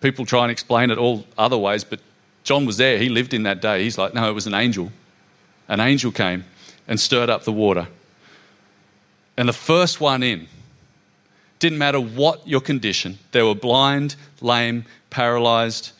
People 0.00 0.26
try 0.26 0.42
and 0.42 0.50
explain 0.50 0.90
it 0.90 0.98
all 0.98 1.26
other 1.36 1.58
ways, 1.58 1.84
but 1.84 2.00
John 2.44 2.66
was 2.66 2.76
there. 2.76 2.98
He 2.98 3.08
lived 3.08 3.34
in 3.34 3.44
that 3.44 3.60
day. 3.60 3.82
He's 3.82 3.98
like, 3.98 4.14
no, 4.14 4.28
it 4.28 4.32
was 4.32 4.46
an 4.46 4.54
angel. 4.54 4.90
An 5.68 5.80
angel 5.80 6.10
came 6.12 6.44
and 6.88 6.98
stirred 6.98 7.30
up 7.30 7.44
the 7.44 7.52
water. 7.52 7.88
And 9.36 9.48
the 9.48 9.52
first 9.52 10.00
one 10.00 10.22
in, 10.22 10.48
didn't 11.58 11.78
matter 11.78 12.00
what 12.00 12.46
your 12.46 12.60
condition, 12.60 13.18
they 13.30 13.42
were 13.42 13.54
blind, 13.54 14.16
lame, 14.40 14.84
paralyzed, 15.10 15.92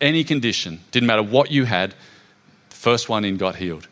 any 0.00 0.24
condition, 0.24 0.80
didn't 0.90 1.06
matter 1.06 1.22
what 1.22 1.50
you 1.50 1.64
had, 1.64 1.94
the 2.70 2.76
first 2.76 3.08
one 3.08 3.24
in 3.24 3.36
got 3.36 3.56
healed. 3.56 3.86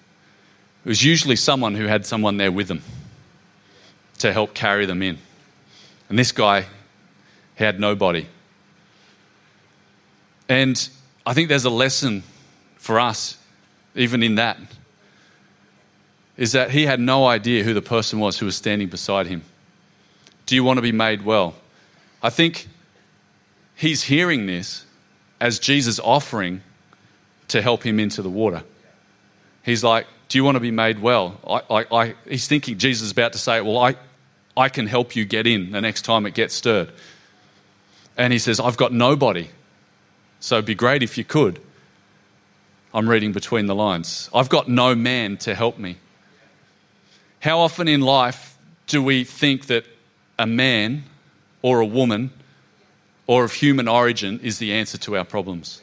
It 0.85 0.89
was 0.89 1.05
usually 1.05 1.37
someone 1.37 1.75
who 1.75 1.87
had 1.87 2.05
someone 2.05 2.37
there 2.37 2.53
with 2.53 2.69
them 2.69 2.83
to 4.19 4.33
help 4.33 4.55
carry 4.55 4.87
them 4.87 5.03
in. 5.03 5.19
And 6.09 6.19
this 6.19 6.33
guy, 6.33 6.67
had 7.57 7.81
nobody. 7.81 8.27
And 10.49 10.89
I 11.27 11.35
think 11.35 11.49
there's 11.49 11.65
a 11.65 11.71
lesson 11.71 12.23
for 12.77 12.99
us, 12.99 13.37
even 13.95 14.23
in 14.23 14.37
that 14.37 14.59
is 16.37 16.53
that 16.53 16.71
he 16.71 16.87
had 16.87 17.01
no 17.01 17.27
idea 17.27 17.65
who 17.65 17.75
the 17.75 17.83
person 17.83 18.19
was 18.19 18.39
who 18.39 18.47
was 18.47 18.57
standing 18.57 18.89
beside 18.89 19.27
him. 19.27 19.43
Do 20.45 20.55
you 20.55 20.62
want 20.62 20.79
to 20.79 20.83
be 20.83 20.93
made 20.93 21.25
well? 21.25 21.55
I 22.23 22.31
think 22.31 22.69
he's 23.75 24.05
hearing 24.05 24.47
this 24.47 24.85
as 25.41 25.59
Jesus 25.59 25.99
offering 25.99 26.62
to 27.49 27.62
help 27.62 27.85
him 27.85 27.99
into 27.99 28.23
the 28.23 28.29
water. 28.29 28.62
He's 29.62 29.83
like, 29.83 30.07
Do 30.29 30.39
you 30.39 30.45
want 30.45 30.57
to 30.57 30.61
be 30.61 30.71
made 30.71 31.01
well? 31.01 31.41
I, 31.49 31.81
I, 31.81 31.97
I, 32.03 32.15
he's 32.29 32.47
thinking 32.47 32.79
Jesus 32.79 33.07
is 33.07 33.12
about 33.12 33.33
to 33.33 33.39
say, 33.39 33.61
Well, 33.61 33.79
I, 33.79 33.97
I 34.57 34.69
can 34.69 34.87
help 34.87 35.17
you 35.17 35.25
get 35.25 35.47
in 35.47 35.73
the 35.73 35.81
next 35.81 36.03
time 36.03 36.27
it 36.27 36.35
gets 36.35 36.55
stirred. 36.55 36.91
And 38.17 38.33
he 38.33 38.39
says, 38.39 38.61
I've 38.61 38.77
got 38.77 38.93
nobody. 38.93 39.49
So 40.40 40.57
it'd 40.57 40.66
be 40.66 40.75
great 40.75 41.03
if 41.03 41.18
you 41.18 41.25
could. 41.25 41.61
I'm 42.94 43.09
reading 43.09 43.33
between 43.33 43.66
the 43.66 43.75
lines. 43.75 44.31
I've 44.35 44.49
got 44.49 44.68
no 44.68 44.94
man 44.94 45.37
to 45.38 45.55
help 45.55 45.79
me. 45.79 45.96
How 47.40 47.61
often 47.61 47.88
in 47.88 48.01
life 48.01 48.57
do 48.87 49.03
we 49.03 49.25
think 49.25 49.66
that 49.66 49.85
a 50.38 50.46
man 50.46 51.05
or 51.62 51.81
a 51.81 51.87
woman 51.87 52.31
or 53.27 53.44
of 53.44 53.53
human 53.53 53.88
origin 53.88 54.40
is 54.40 54.59
the 54.59 54.72
answer 54.72 54.99
to 54.99 55.16
our 55.16 55.25
problems? 55.25 55.83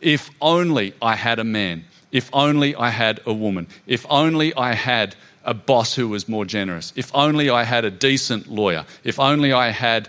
If 0.00 0.30
only 0.40 0.94
I 1.00 1.16
had 1.16 1.38
a 1.38 1.44
man, 1.44 1.84
if 2.12 2.28
only 2.32 2.74
I 2.74 2.90
had 2.90 3.20
a 3.24 3.32
woman, 3.32 3.66
if 3.86 4.04
only 4.10 4.54
I 4.54 4.74
had 4.74 5.16
a 5.44 5.54
boss 5.54 5.94
who 5.94 6.08
was 6.08 6.28
more 6.28 6.44
generous, 6.44 6.92
if 6.96 7.10
only 7.14 7.48
I 7.50 7.64
had 7.64 7.84
a 7.84 7.90
decent 7.90 8.50
lawyer, 8.50 8.84
if 9.04 9.18
only 9.18 9.52
I 9.52 9.70
had 9.70 10.08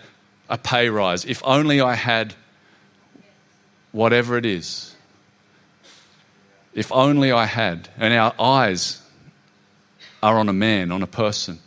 a 0.50 0.58
pay 0.58 0.90
rise, 0.90 1.26
if 1.26 1.42
only 1.46 1.80
I 1.80 1.96
had 1.96 2.34
whatever 3.96 4.38
it 4.38 4.46
is. 4.46 4.94
If 6.74 6.92
only 6.92 7.32
I 7.32 7.46
had. 7.46 7.88
And 7.98 8.14
our 8.14 8.34
eyes 8.38 9.02
are 10.22 10.38
on 10.38 10.50
a 10.50 10.54
man, 10.54 10.92
on 10.92 11.02
a 11.02 11.08
person, 11.08 11.60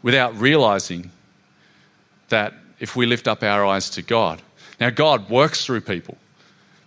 without 0.00 0.38
realizing 0.38 1.10
that 2.28 2.54
if 2.78 2.94
we 2.94 3.04
lift 3.04 3.26
up 3.26 3.42
our 3.42 3.66
eyes 3.66 3.90
to 3.90 4.02
God. 4.02 4.40
Now, 4.78 4.90
God 4.90 5.28
works 5.28 5.66
through 5.66 5.80
people, 5.80 6.16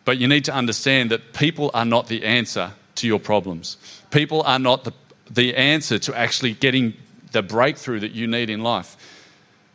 but 0.05 0.17
you 0.17 0.29
need 0.29 0.45
to 0.45 0.53
understand 0.53 1.11
that 1.11 1.33
people 1.33 1.71
are 1.73 1.85
not 1.85 2.07
the 2.07 2.23
answer 2.23 2.71
to 2.95 3.07
your 3.07 3.19
problems. 3.19 3.75
People 4.11 4.43
are 4.43 4.59
not 4.59 4.85
the, 4.85 4.93
the 5.29 5.55
answer 5.55 5.99
to 5.99 6.17
actually 6.17 6.53
getting 6.53 6.93
the 7.33 7.41
breakthrough 7.41 7.99
that 7.99 8.13
you 8.13 8.27
need 8.27 8.49
in 8.49 8.61
life. 8.61 8.95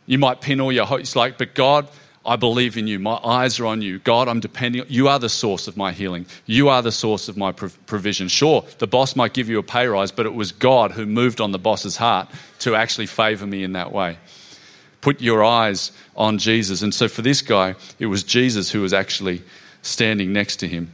You 0.07 0.17
might 0.17 0.41
pin 0.41 0.59
all 0.59 0.71
your 0.71 0.85
hopes, 0.87 1.15
like, 1.15 1.37
but 1.37 1.53
God 1.53 1.87
I 2.23 2.35
believe 2.35 2.77
in 2.77 2.85
you. 2.85 2.99
My 2.99 3.19
eyes 3.23 3.59
are 3.59 3.65
on 3.65 3.81
you. 3.81 3.97
God, 3.99 4.27
I'm 4.27 4.39
depending. 4.39 4.85
You 4.87 5.07
are 5.07 5.17
the 5.17 5.29
source 5.29 5.67
of 5.67 5.75
my 5.75 5.91
healing. 5.91 6.27
You 6.45 6.69
are 6.69 6.81
the 6.81 6.91
source 6.91 7.27
of 7.27 7.35
my 7.35 7.51
provision. 7.51 8.27
Sure, 8.27 8.63
the 8.77 8.85
boss 8.85 9.15
might 9.15 9.33
give 9.33 9.49
you 9.49 9.57
a 9.57 9.63
pay 9.63 9.87
rise, 9.87 10.11
but 10.11 10.27
it 10.27 10.33
was 10.33 10.51
God 10.51 10.91
who 10.91 11.05
moved 11.07 11.41
on 11.41 11.51
the 11.51 11.59
boss's 11.59 11.97
heart 11.97 12.29
to 12.59 12.75
actually 12.75 13.07
favor 13.07 13.47
me 13.47 13.63
in 13.63 13.73
that 13.73 13.91
way. 13.91 14.17
Put 15.01 15.19
your 15.19 15.43
eyes 15.43 15.91
on 16.15 16.37
Jesus. 16.37 16.83
And 16.83 16.93
so 16.93 17.07
for 17.07 17.23
this 17.23 17.41
guy, 17.41 17.73
it 17.97 18.05
was 18.05 18.23
Jesus 18.23 18.69
who 18.69 18.81
was 18.81 18.93
actually 18.93 19.41
standing 19.81 20.31
next 20.31 20.57
to 20.57 20.67
him. 20.67 20.93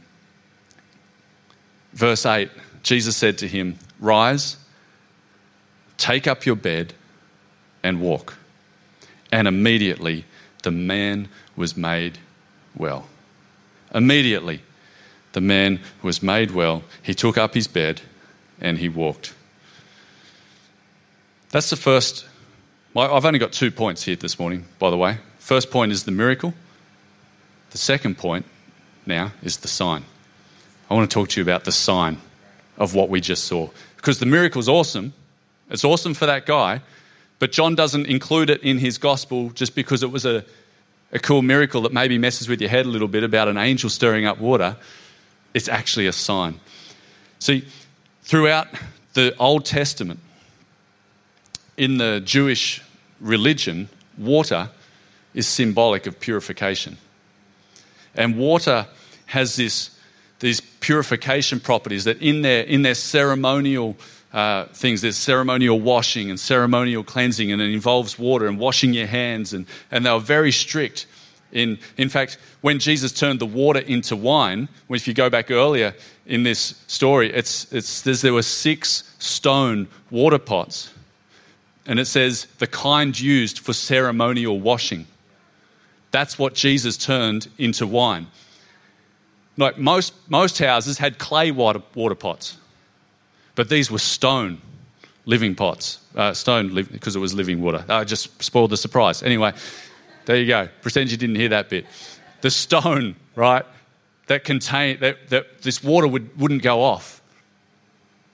Verse 1.92 2.24
8 2.24 2.50
Jesus 2.82 3.16
said 3.16 3.36
to 3.38 3.48
him, 3.48 3.78
Rise, 4.00 4.56
take 5.98 6.26
up 6.26 6.46
your 6.46 6.56
bed, 6.56 6.94
and 7.82 8.00
walk. 8.00 8.38
And 9.30 9.46
immediately 9.46 10.24
the 10.62 10.70
man 10.70 11.28
was 11.56 11.76
made 11.76 12.18
well. 12.76 13.06
Immediately 13.94 14.62
the 15.32 15.40
man 15.40 15.80
was 16.02 16.22
made 16.22 16.50
well. 16.50 16.82
He 17.02 17.14
took 17.14 17.38
up 17.38 17.54
his 17.54 17.68
bed 17.68 18.00
and 18.60 18.78
he 18.78 18.88
walked. 18.88 19.34
That's 21.50 21.70
the 21.70 21.76
first. 21.76 22.26
I've 22.96 23.24
only 23.24 23.38
got 23.38 23.52
two 23.52 23.70
points 23.70 24.02
here 24.02 24.16
this 24.16 24.38
morning, 24.38 24.64
by 24.78 24.90
the 24.90 24.96
way. 24.96 25.18
First 25.38 25.70
point 25.70 25.92
is 25.92 26.04
the 26.04 26.10
miracle. 26.10 26.54
The 27.70 27.78
second 27.78 28.18
point 28.18 28.46
now 29.06 29.32
is 29.42 29.58
the 29.58 29.68
sign. 29.68 30.04
I 30.90 30.94
want 30.94 31.08
to 31.10 31.14
talk 31.14 31.28
to 31.30 31.40
you 31.40 31.42
about 31.42 31.64
the 31.64 31.72
sign 31.72 32.18
of 32.76 32.94
what 32.94 33.08
we 33.08 33.20
just 33.20 33.44
saw. 33.44 33.70
Because 33.96 34.18
the 34.18 34.26
miracle 34.26 34.58
is 34.58 34.68
awesome. 34.68 35.12
It's 35.70 35.84
awesome 35.84 36.14
for 36.14 36.26
that 36.26 36.46
guy, 36.46 36.80
but 37.38 37.52
John 37.52 37.74
doesn't 37.74 38.06
include 38.06 38.50
it 38.50 38.62
in 38.62 38.78
his 38.78 38.98
gospel 38.98 39.50
just 39.50 39.74
because 39.74 40.02
it 40.02 40.10
was 40.10 40.24
a, 40.24 40.44
a 41.12 41.18
cool 41.18 41.42
miracle 41.42 41.82
that 41.82 41.92
maybe 41.92 42.18
messes 42.18 42.48
with 42.48 42.60
your 42.60 42.70
head 42.70 42.86
a 42.86 42.88
little 42.88 43.08
bit 43.08 43.22
about 43.22 43.48
an 43.48 43.56
angel 43.56 43.90
stirring 43.90 44.26
up 44.26 44.38
water. 44.38 44.76
It's 45.54 45.68
actually 45.68 46.06
a 46.06 46.12
sign. 46.12 46.60
See, 47.38 47.66
throughout 48.22 48.68
the 49.14 49.34
Old 49.38 49.64
Testament, 49.64 50.20
in 51.76 51.98
the 51.98 52.20
Jewish 52.24 52.82
religion, 53.20 53.88
water 54.16 54.70
is 55.32 55.46
symbolic 55.46 56.06
of 56.06 56.18
purification. 56.18 56.98
And 58.14 58.36
water 58.36 58.86
has 59.26 59.56
this 59.56 59.90
these 60.40 60.60
purification 60.60 61.60
properties 61.60 62.04
that 62.04 62.20
in 62.22 62.42
their, 62.42 62.62
in 62.62 62.82
their 62.82 62.94
ceremonial 62.94 63.96
uh, 64.32 64.66
things, 64.66 65.00
there's 65.00 65.16
ceremonial 65.16 65.80
washing 65.80 66.30
and 66.30 66.38
ceremonial 66.38 67.02
cleansing, 67.02 67.50
and 67.50 67.62
it 67.62 67.72
involves 67.72 68.18
water 68.18 68.46
and 68.46 68.58
washing 68.58 68.92
your 68.92 69.06
hands, 69.06 69.52
and, 69.52 69.66
and 69.90 70.04
they 70.04 70.10
were 70.10 70.18
very 70.18 70.52
strict. 70.52 71.06
In, 71.50 71.78
in 71.96 72.08
fact, 72.08 72.36
when 72.60 72.78
Jesus 72.78 73.10
turned 73.12 73.40
the 73.40 73.46
water 73.46 73.80
into 73.80 74.16
wine, 74.16 74.68
if 74.90 75.08
you 75.08 75.14
go 75.14 75.30
back 75.30 75.50
earlier 75.50 75.94
in 76.26 76.42
this 76.42 76.82
story, 76.86 77.32
it's, 77.32 77.72
it's, 77.72 78.02
there 78.02 78.34
were 78.34 78.42
six 78.42 79.14
stone 79.18 79.88
water 80.10 80.38
pots. 80.38 80.92
And 81.86 81.98
it 81.98 82.04
says 82.04 82.46
the 82.58 82.66
kind 82.66 83.18
used 83.18 83.60
for 83.60 83.72
ceremonial 83.72 84.60
washing. 84.60 85.06
That's 86.10 86.38
what 86.38 86.54
Jesus 86.54 86.98
turned 86.98 87.48
into 87.56 87.86
wine. 87.86 88.26
Like 89.56 89.78
most, 89.78 90.12
most 90.28 90.58
houses 90.58 90.98
had 90.98 91.18
clay 91.18 91.50
water, 91.50 91.82
water 91.94 92.14
pots, 92.14 92.58
but 93.58 93.68
these 93.68 93.90
were 93.90 93.98
stone 93.98 94.58
living 95.26 95.56
pots. 95.56 95.98
Uh, 96.14 96.32
stone 96.32 96.72
because 96.72 97.16
it 97.16 97.18
was 97.18 97.34
living 97.34 97.60
water. 97.60 97.84
I 97.88 98.04
just 98.04 98.40
spoiled 98.40 98.70
the 98.70 98.76
surprise. 98.76 99.20
Anyway, 99.20 99.52
there 100.26 100.36
you 100.36 100.46
go. 100.46 100.68
Pretend 100.80 101.10
you 101.10 101.16
didn't 101.16 101.34
hear 101.34 101.48
that 101.48 101.68
bit. 101.68 101.84
The 102.40 102.52
stone, 102.52 103.16
right, 103.34 103.64
that 104.28 104.44
contained 104.44 105.00
that, 105.00 105.30
that 105.30 105.62
this 105.62 105.82
water 105.82 106.06
would, 106.06 106.38
wouldn't 106.38 106.62
go 106.62 106.84
off. 106.84 107.20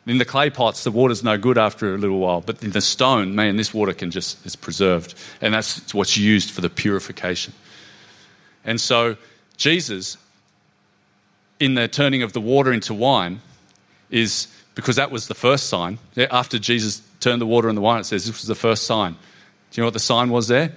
In 0.07 0.19
the 0.19 0.27
clay 0.27 0.51
pots, 0.51 0.85
the 0.85 0.91
water's 0.91 1.25
no 1.25 1.39
good 1.39 1.57
after 1.57 1.95
a 1.95 1.97
little 1.97 2.19
while, 2.19 2.43
but 2.43 2.63
in 2.63 2.73
the 2.73 2.83
stone, 2.83 3.35
man, 3.35 3.57
this 3.57 3.73
water 3.73 3.95
can 3.95 4.11
just 4.11 4.45
is 4.45 4.55
preserved, 4.55 5.15
and 5.41 5.55
that's 5.55 5.95
what's 5.95 6.19
used 6.19 6.51
for 6.51 6.61
the 6.61 6.69
purification. 6.69 7.55
And 8.63 8.79
so 8.79 9.17
Jesus 9.57 10.19
in 11.59 11.77
the 11.77 11.89
turning 11.89 12.23
of 12.23 12.35
the 12.35 12.43
water 12.43 12.75
into 12.75 12.93
wine 12.93 13.41
is 14.11 14.49
because 14.75 14.97
that 14.97 15.11
was 15.11 15.29
the 15.29 15.35
first 15.35 15.69
sign. 15.69 15.99
After 16.17 16.59
Jesus 16.59 17.03
turned 17.21 17.41
the 17.41 17.47
water 17.47 17.69
into 17.69 17.81
wine, 17.81 18.01
it 18.01 18.05
says 18.05 18.27
this 18.27 18.41
was 18.41 18.49
the 18.49 18.55
first 18.55 18.85
sign. 18.85 19.13
Do 19.13 19.19
you 19.81 19.83
know 19.83 19.87
what 19.87 19.95
the 19.95 20.01
sign 20.01 20.31
was 20.31 20.49
there? 20.49 20.73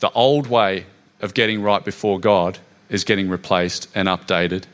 The 0.00 0.10
old 0.10 0.46
way 0.46 0.86
of 1.20 1.34
getting 1.34 1.62
right 1.62 1.84
before 1.84 2.20
God 2.20 2.58
is 2.88 3.04
getting 3.04 3.30
replaced 3.30 3.88
and 3.94 4.08
updated 4.08 4.64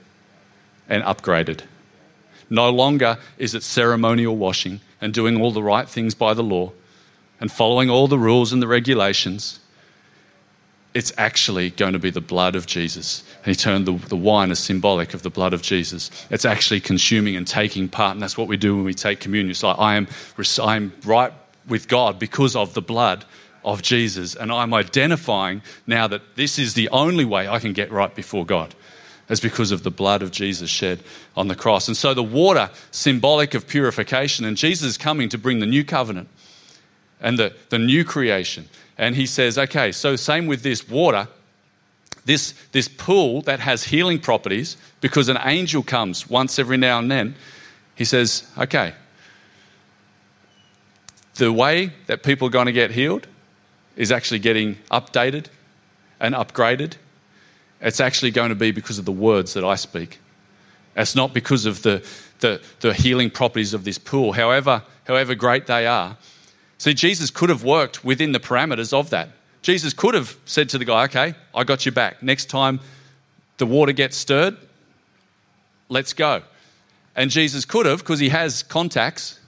and 0.88 1.02
upgraded. 1.04 1.62
No 2.48 2.70
longer 2.70 3.18
is 3.38 3.54
it 3.54 3.62
ceremonial 3.62 4.36
washing 4.36 4.80
and 5.00 5.14
doing 5.14 5.40
all 5.40 5.52
the 5.52 5.62
right 5.62 5.88
things 5.88 6.14
by 6.14 6.34
the 6.34 6.42
law 6.42 6.72
and 7.40 7.50
following 7.50 7.88
all 7.88 8.08
the 8.08 8.18
rules 8.18 8.52
and 8.52 8.60
the 8.60 8.66
regulations 8.66 9.59
it's 10.92 11.12
actually 11.16 11.70
going 11.70 11.92
to 11.92 11.98
be 11.98 12.10
the 12.10 12.20
blood 12.20 12.56
of 12.56 12.66
Jesus. 12.66 13.22
And 13.38 13.46
he 13.46 13.54
turned 13.54 13.86
the, 13.86 13.92
the 14.08 14.16
wine 14.16 14.50
as 14.50 14.58
symbolic 14.58 15.14
of 15.14 15.22
the 15.22 15.30
blood 15.30 15.52
of 15.52 15.62
Jesus. 15.62 16.10
It's 16.30 16.44
actually 16.44 16.80
consuming 16.80 17.36
and 17.36 17.46
taking 17.46 17.88
part. 17.88 18.14
And 18.14 18.22
that's 18.22 18.36
what 18.36 18.48
we 18.48 18.56
do 18.56 18.74
when 18.74 18.84
we 18.84 18.94
take 18.94 19.20
communion. 19.20 19.50
It's 19.50 19.62
like, 19.62 19.78
I 19.78 19.94
am, 19.94 20.08
I 20.60 20.76
am 20.76 20.92
right 21.04 21.32
with 21.68 21.86
God 21.86 22.18
because 22.18 22.56
of 22.56 22.74
the 22.74 22.82
blood 22.82 23.24
of 23.64 23.82
Jesus. 23.82 24.34
And 24.34 24.50
I'm 24.50 24.74
identifying 24.74 25.62
now 25.86 26.08
that 26.08 26.22
this 26.34 26.58
is 26.58 26.74
the 26.74 26.88
only 26.88 27.24
way 27.24 27.46
I 27.46 27.60
can 27.60 27.72
get 27.72 27.92
right 27.92 28.12
before 28.14 28.44
God. 28.44 28.74
It's 29.28 29.40
because 29.40 29.70
of 29.70 29.84
the 29.84 29.92
blood 29.92 30.22
of 30.22 30.32
Jesus 30.32 30.70
shed 30.70 31.04
on 31.36 31.46
the 31.46 31.54
cross. 31.54 31.86
And 31.86 31.96
so 31.96 32.14
the 32.14 32.22
water, 32.22 32.68
symbolic 32.90 33.54
of 33.54 33.68
purification, 33.68 34.44
and 34.44 34.56
Jesus 34.56 34.88
is 34.88 34.98
coming 34.98 35.28
to 35.28 35.38
bring 35.38 35.60
the 35.60 35.66
new 35.66 35.84
covenant 35.84 36.28
and 37.20 37.38
the, 37.38 37.54
the 37.68 37.78
new 37.78 38.04
creation 38.04 38.68
and 39.00 39.16
he 39.16 39.24
says, 39.24 39.56
okay, 39.56 39.92
so 39.92 40.14
same 40.14 40.46
with 40.46 40.62
this 40.62 40.86
water, 40.86 41.26
this, 42.26 42.52
this 42.72 42.86
pool 42.86 43.40
that 43.42 43.58
has 43.58 43.84
healing 43.84 44.18
properties, 44.18 44.76
because 45.00 45.30
an 45.30 45.38
angel 45.42 45.82
comes 45.82 46.28
once 46.28 46.58
every 46.58 46.76
now 46.76 46.98
and 46.98 47.10
then, 47.10 47.34
he 47.94 48.04
says, 48.04 48.46
okay, 48.58 48.92
the 51.36 51.50
way 51.50 51.94
that 52.08 52.22
people 52.22 52.46
are 52.48 52.50
going 52.50 52.66
to 52.66 52.72
get 52.72 52.90
healed 52.90 53.26
is 53.96 54.12
actually 54.12 54.38
getting 54.38 54.74
updated 54.90 55.46
and 56.20 56.34
upgraded. 56.34 56.96
It's 57.80 58.00
actually 58.00 58.32
going 58.32 58.50
to 58.50 58.54
be 58.54 58.70
because 58.70 58.98
of 58.98 59.06
the 59.06 59.12
words 59.12 59.54
that 59.54 59.64
I 59.64 59.76
speak. 59.76 60.18
It's 60.94 61.16
not 61.16 61.32
because 61.32 61.64
of 61.64 61.80
the, 61.80 62.06
the, 62.40 62.60
the 62.80 62.92
healing 62.92 63.30
properties 63.30 63.72
of 63.72 63.84
this 63.84 63.96
pool, 63.96 64.32
however, 64.32 64.82
however 65.04 65.34
great 65.34 65.66
they 65.66 65.86
are. 65.86 66.18
See, 66.80 66.94
Jesus 66.94 67.30
could 67.30 67.50
have 67.50 67.62
worked 67.62 68.06
within 68.06 68.32
the 68.32 68.40
parameters 68.40 68.94
of 68.94 69.10
that. 69.10 69.28
Jesus 69.60 69.92
could 69.92 70.14
have 70.14 70.38
said 70.46 70.70
to 70.70 70.78
the 70.78 70.86
guy, 70.86 71.04
Okay, 71.04 71.34
I 71.54 71.62
got 71.62 71.84
you 71.84 71.92
back. 71.92 72.22
Next 72.22 72.46
time 72.46 72.80
the 73.58 73.66
water 73.66 73.92
gets 73.92 74.16
stirred, 74.16 74.56
let's 75.90 76.14
go. 76.14 76.40
And 77.14 77.30
Jesus 77.30 77.66
could 77.66 77.84
have, 77.84 77.98
because 77.98 78.18
he 78.18 78.30
has 78.30 78.62
contacts, 78.62 79.38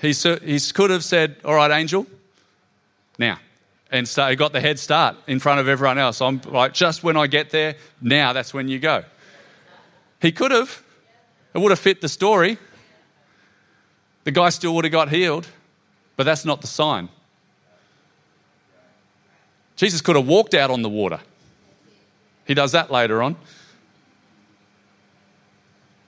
he, 0.00 0.12
he 0.12 0.60
could 0.72 0.90
have 0.90 1.02
said, 1.02 1.38
All 1.44 1.56
right, 1.56 1.72
angel, 1.72 2.06
now. 3.18 3.40
And 3.90 4.06
so 4.06 4.28
he 4.28 4.36
got 4.36 4.52
the 4.52 4.60
head 4.60 4.78
start 4.78 5.16
in 5.26 5.40
front 5.40 5.58
of 5.58 5.66
everyone 5.66 5.98
else. 5.98 6.22
I'm 6.22 6.40
like, 6.46 6.72
just 6.72 7.02
when 7.02 7.16
I 7.16 7.26
get 7.26 7.50
there, 7.50 7.74
now 8.00 8.32
that's 8.32 8.54
when 8.54 8.68
you 8.68 8.78
go. 8.78 9.02
He 10.22 10.30
could 10.30 10.52
have. 10.52 10.84
It 11.52 11.58
would 11.58 11.72
have 11.72 11.80
fit 11.80 12.00
the 12.00 12.08
story. 12.08 12.58
The 14.22 14.30
guy 14.30 14.50
still 14.50 14.72
would 14.76 14.84
have 14.84 14.92
got 14.92 15.08
healed. 15.08 15.48
But 16.16 16.24
that's 16.24 16.44
not 16.44 16.60
the 16.60 16.66
sign. 16.66 17.08
Jesus 19.76 20.00
could 20.00 20.16
have 20.16 20.26
walked 20.26 20.54
out 20.54 20.70
on 20.70 20.82
the 20.82 20.88
water. 20.88 21.20
He 22.46 22.54
does 22.54 22.72
that 22.72 22.90
later 22.90 23.22
on. 23.22 23.36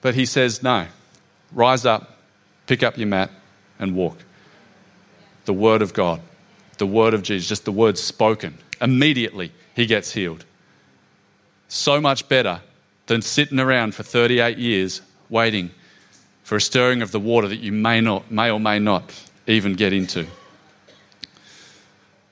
But 0.01 0.15
he 0.15 0.25
says, 0.25 0.63
no, 0.63 0.87
rise 1.53 1.85
up, 1.85 2.19
pick 2.67 2.83
up 2.83 2.97
your 2.97 3.09
mat, 3.09 3.31
and 3.79 3.97
walk. 3.97 4.19
The 5.47 5.53
word 5.53 5.83
of 5.83 5.93
God, 5.93 6.21
the 6.79 6.87
word 6.87 7.15
of 7.15 7.23
Jesus, 7.23 7.49
just 7.49 7.65
the 7.65 7.73
word 7.73 7.99
spoken. 7.99 8.59
Immediately, 8.81 9.53
he 9.75 9.87
gets 9.87 10.13
healed. 10.13 10.45
So 11.69 12.01
much 12.01 12.29
better 12.29 12.61
than 13.07 13.23
sitting 13.23 13.59
around 13.59 13.95
for 13.95 14.03
38 14.03 14.59
years 14.59 15.03
waiting 15.29 15.71
for 16.45 16.57
a 16.57 16.61
stirring 16.61 17.03
of 17.03 17.11
the 17.11 17.19
water 17.19 17.49
that 17.49 17.59
you 17.59 17.73
may 17.73 18.01
not, 18.01 18.31
may 18.31 18.51
or 18.51 18.61
may 18.61 18.79
not 18.79 19.13
even 19.47 19.75
get 19.75 19.93
into. 19.93 20.27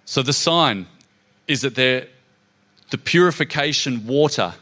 So 0.04 0.22
the 0.22 0.32
sign 0.32 0.86
is 1.46 1.62
that 1.62 1.74
the 1.74 2.98
purification 2.98 4.06
water, 4.06 4.54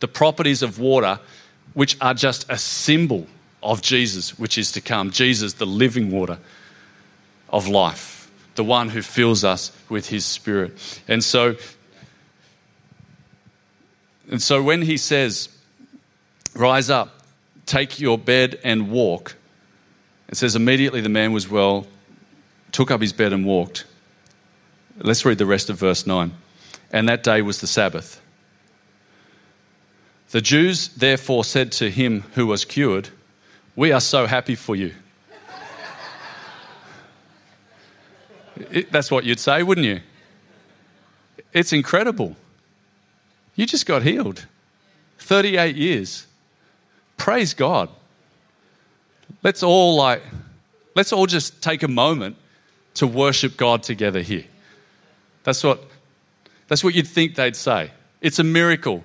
the 0.00 0.08
properties 0.08 0.62
of 0.62 0.78
water, 0.78 1.18
which 1.74 1.96
are 2.00 2.14
just 2.14 2.46
a 2.50 2.58
symbol 2.58 3.26
of 3.62 3.82
Jesus, 3.82 4.38
which 4.38 4.58
is 4.58 4.72
to 4.72 4.80
come. 4.80 5.10
Jesus, 5.10 5.54
the 5.54 5.66
living 5.66 6.10
water 6.10 6.38
of 7.48 7.68
life, 7.68 8.30
the 8.54 8.64
one 8.64 8.88
who 8.88 9.02
fills 9.02 9.44
us 9.44 9.72
with 9.88 10.08
his 10.08 10.24
spirit. 10.24 11.02
And 11.08 11.22
so, 11.22 11.56
and 14.30 14.40
so 14.40 14.62
when 14.62 14.82
he 14.82 14.96
says, 14.96 15.48
Rise 16.54 16.90
up, 16.90 17.22
take 17.66 18.00
your 18.00 18.18
bed 18.18 18.58
and 18.64 18.90
walk, 18.90 19.36
it 20.28 20.36
says, 20.36 20.56
Immediately 20.56 21.00
the 21.00 21.08
man 21.08 21.32
was 21.32 21.48
well 21.48 21.86
took 22.72 22.90
up 22.90 23.00
his 23.00 23.12
bed 23.12 23.32
and 23.32 23.44
walked. 23.44 23.84
Let's 24.98 25.24
read 25.24 25.38
the 25.38 25.46
rest 25.46 25.70
of 25.70 25.78
verse 25.78 26.06
9. 26.06 26.32
And 26.92 27.08
that 27.08 27.22
day 27.22 27.42
was 27.42 27.60
the 27.60 27.66
Sabbath. 27.66 28.20
The 30.30 30.40
Jews 30.40 30.88
therefore 30.88 31.44
said 31.44 31.72
to 31.72 31.90
him 31.90 32.24
who 32.34 32.46
was 32.46 32.64
cured, 32.64 33.08
We 33.74 33.92
are 33.92 34.00
so 34.00 34.26
happy 34.26 34.54
for 34.54 34.76
you. 34.76 34.94
It, 38.70 38.92
that's 38.92 39.10
what 39.10 39.24
you'd 39.24 39.40
say, 39.40 39.62
wouldn't 39.62 39.86
you? 39.86 40.00
It's 41.52 41.72
incredible. 41.72 42.36
You 43.54 43.66
just 43.66 43.86
got 43.86 44.02
healed. 44.02 44.46
38 45.18 45.76
years. 45.76 46.26
Praise 47.16 47.54
God. 47.54 47.88
Let's 49.42 49.62
all 49.62 49.96
like 49.96 50.22
let's 50.94 51.12
all 51.12 51.26
just 51.26 51.62
take 51.62 51.82
a 51.82 51.88
moment 51.88 52.36
to 52.94 53.06
worship 53.06 53.56
God 53.56 53.82
together 53.82 54.20
here. 54.20 54.44
That's 55.44 55.62
what 55.64 55.82
that's 56.68 56.84
what 56.84 56.94
you'd 56.94 57.08
think 57.08 57.34
they'd 57.34 57.56
say. 57.56 57.90
It's 58.20 58.38
a 58.38 58.44
miracle. 58.44 59.02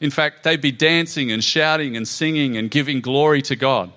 In 0.00 0.10
fact, 0.10 0.42
they'd 0.42 0.60
be 0.60 0.72
dancing 0.72 1.30
and 1.30 1.42
shouting 1.44 1.96
and 1.96 2.06
singing 2.08 2.56
and 2.56 2.70
giving 2.70 3.00
glory 3.00 3.40
to 3.42 3.54
God. 3.54 3.92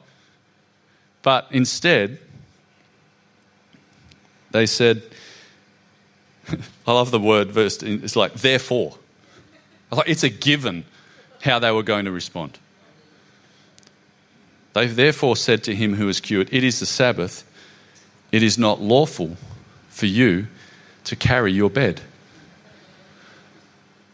But 1.23 1.47
instead, 1.49 2.19
they 4.51 4.67
said, 4.67 5.01
I 6.87 6.93
love 6.93 7.09
the 7.09 7.19
word 7.19 7.51
verse, 7.51 7.81
it's 7.81 8.15
like, 8.15 8.33
therefore. 8.35 8.97
Like, 9.91 10.07
it's 10.07 10.23
a 10.23 10.29
given 10.29 10.85
how 11.41 11.59
they 11.59 11.71
were 11.71 11.83
going 11.83 12.05
to 12.05 12.11
respond. 12.11 12.59
They 14.73 14.85
therefore 14.85 15.35
said 15.35 15.63
to 15.63 15.75
him 15.75 15.95
who 15.95 16.05
was 16.05 16.19
cured, 16.19 16.49
It 16.51 16.63
is 16.63 16.79
the 16.79 16.85
Sabbath. 16.85 17.46
It 18.31 18.43
is 18.43 18.57
not 18.57 18.81
lawful 18.81 19.37
for 19.89 20.05
you 20.05 20.47
to 21.05 21.15
carry 21.15 21.51
your 21.51 21.69
bed. 21.69 22.01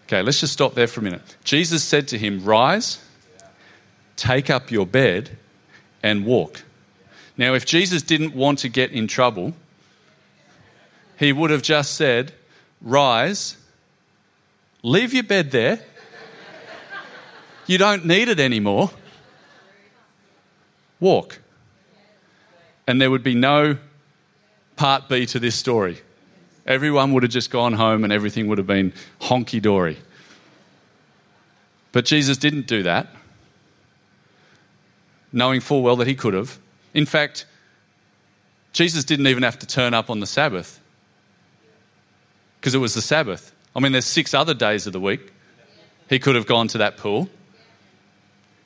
Okay, 0.06 0.22
let's 0.22 0.40
just 0.40 0.54
stop 0.54 0.76
there 0.76 0.88
for 0.88 1.00
a 1.00 1.04
minute. 1.04 1.38
Jesus 1.44 1.84
said 1.84 2.08
to 2.10 2.18
him, 2.18 2.44
Rise, 2.44 3.04
take 4.16 4.50
up 4.50 4.70
your 4.70 4.86
bed, 4.86 5.38
and 6.04 6.26
walk. 6.26 6.64
Now, 7.38 7.54
if 7.54 7.66
Jesus 7.66 8.02
didn't 8.04 8.36
want 8.36 8.60
to 8.60 8.70
get 8.70 8.92
in 8.92 9.08
trouble, 9.08 9.54
he 11.18 11.34
would 11.34 11.50
have 11.50 11.62
just 11.62 11.96
said, 11.96 12.34
Rise, 12.82 13.58
leave 14.84 15.14
your 15.14 15.24
bed 15.24 15.52
there. 15.52 15.80
You 17.66 17.78
don't 17.78 18.06
need 18.06 18.28
it 18.28 18.40
anymore 18.40 18.92
walk. 21.04 21.40
And 22.88 23.00
there 23.00 23.12
would 23.12 23.24
be 23.24 23.36
no 23.36 23.78
part 24.76 25.10
B 25.10 25.26
to 25.28 25.40
this 25.40 25.56
story. 25.56 26.00
Everyone 26.66 27.14
would 27.14 27.24
have 27.24 27.32
just 27.32 27.52
gone 27.52 27.74
home 27.74 28.04
and 28.04 28.14
everything 28.14 28.48
would 28.48 28.58
have 28.58 28.68
been 28.68 28.94
honky 29.22 29.62
dory. 29.62 29.98
But 31.92 32.06
Jesus 32.06 32.38
didn't 32.38 32.68
do 32.68 32.84
that, 32.84 33.08
knowing 35.32 35.60
full 35.60 35.84
well 35.84 35.96
that 35.98 36.08
he 36.08 36.16
could 36.16 36.34
have. 36.34 36.58
In 36.94 37.06
fact, 37.06 37.46
Jesus 38.72 39.04
didn't 39.04 39.28
even 39.28 39.44
have 39.44 39.60
to 39.60 39.68
turn 39.68 39.94
up 39.94 40.10
on 40.10 40.20
the 40.20 40.26
Sabbath 40.26 40.80
because 42.60 42.74
it 42.74 42.80
was 42.80 42.94
the 42.94 43.02
Sabbath. 43.02 43.54
I 43.76 43.80
mean, 43.80 43.92
there's 43.92 44.06
six 44.06 44.34
other 44.34 44.54
days 44.54 44.88
of 44.88 44.94
the 44.94 45.00
week. 45.00 45.32
He 46.10 46.18
could 46.18 46.36
have 46.36 46.48
gone 46.48 46.68
to 46.70 46.78
that 46.80 46.98
pool. 46.98 47.30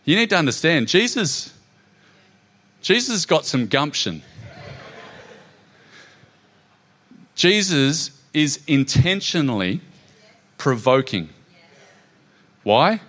You 0.05 0.15
need 0.15 0.29
to 0.29 0.37
understand, 0.37 0.87
Jesus 0.87 1.53
Jesus 2.81 3.25
got 3.25 3.45
some 3.45 3.67
gumption. 3.67 4.21
Jesus 7.37 8.11
is 8.33 8.59
intentionally 8.67 9.79
provoking. 10.57 11.29
Why? 12.63 12.99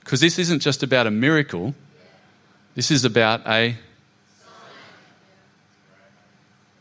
Because 0.00 0.20
this 0.20 0.36
isn't 0.38 0.60
just 0.60 0.82
about 0.82 1.06
a 1.06 1.10
miracle, 1.12 1.74
this 2.74 2.90
is 2.90 3.04
about 3.04 3.46
a. 3.46 3.76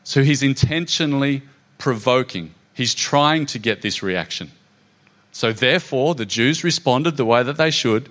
So 0.03 0.23
he's 0.23 0.41
intentionally 0.41 1.43
provoking. 1.77 2.55
He's 2.73 2.95
trying 2.95 3.45
to 3.47 3.59
get 3.59 3.81
this 3.81 4.01
reaction. 4.01 4.51
So, 5.31 5.51
therefore, 5.51 6.15
the 6.15 6.25
Jews 6.25 6.63
responded 6.63 7.17
the 7.17 7.25
way 7.25 7.43
that 7.43 7.57
they 7.57 7.71
should 7.71 8.09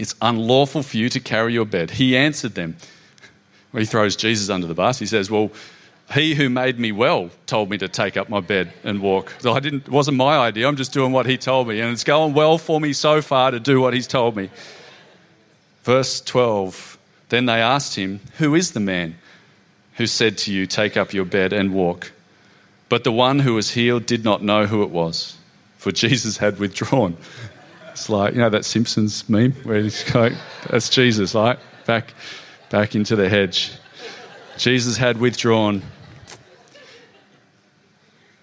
it's 0.00 0.14
unlawful 0.22 0.82
for 0.82 0.96
you 0.96 1.10
to 1.10 1.20
carry 1.20 1.52
your 1.52 1.66
bed. 1.66 1.90
He 1.90 2.16
answered 2.16 2.54
them. 2.54 2.74
Well, 3.70 3.80
he 3.80 3.86
throws 3.86 4.16
Jesus 4.16 4.48
under 4.48 4.66
the 4.66 4.72
bus. 4.72 4.98
He 4.98 5.04
says, 5.04 5.30
Well, 5.30 5.50
he 6.12 6.34
who 6.34 6.48
made 6.48 6.78
me 6.78 6.92
well 6.92 7.30
told 7.46 7.70
me 7.70 7.78
to 7.78 7.88
take 7.88 8.16
up 8.16 8.28
my 8.28 8.40
bed 8.40 8.72
and 8.82 9.00
walk. 9.00 9.32
So 9.38 9.52
I 9.52 9.60
didn't, 9.60 9.86
it 9.86 9.90
wasn't 9.90 10.16
my 10.16 10.38
idea. 10.38 10.66
I'm 10.66 10.76
just 10.76 10.92
doing 10.92 11.12
what 11.12 11.26
he 11.26 11.38
told 11.38 11.68
me. 11.68 11.80
And 11.80 11.92
it's 11.92 12.04
going 12.04 12.34
well 12.34 12.58
for 12.58 12.80
me 12.80 12.92
so 12.92 13.22
far 13.22 13.50
to 13.50 13.60
do 13.60 13.80
what 13.80 13.94
he's 13.94 14.08
told 14.08 14.36
me. 14.36 14.50
Verse 15.84 16.20
12 16.20 16.98
Then 17.28 17.46
they 17.46 17.60
asked 17.60 17.94
him, 17.94 18.20
Who 18.38 18.54
is 18.54 18.72
the 18.72 18.80
man 18.80 19.16
who 19.94 20.06
said 20.06 20.36
to 20.38 20.52
you, 20.52 20.66
Take 20.66 20.96
up 20.96 21.12
your 21.12 21.24
bed 21.24 21.52
and 21.52 21.72
walk? 21.72 22.12
But 22.88 23.04
the 23.04 23.12
one 23.12 23.38
who 23.38 23.54
was 23.54 23.70
healed 23.70 24.04
did 24.04 24.24
not 24.24 24.42
know 24.42 24.66
who 24.66 24.82
it 24.82 24.90
was, 24.90 25.36
for 25.78 25.92
Jesus 25.92 26.38
had 26.38 26.58
withdrawn. 26.58 27.16
It's 27.92 28.08
like, 28.08 28.34
you 28.34 28.40
know, 28.40 28.50
that 28.50 28.64
Simpsons 28.64 29.28
meme 29.28 29.52
where 29.62 29.80
he's 29.80 30.02
going, 30.10 30.34
that's 30.68 30.88
Jesus, 30.88 31.34
like, 31.34 31.58
back, 31.86 32.14
back 32.68 32.96
into 32.96 33.14
the 33.14 33.28
hedge. 33.28 33.72
Jesus 34.56 34.96
had 34.96 35.18
withdrawn 35.18 35.82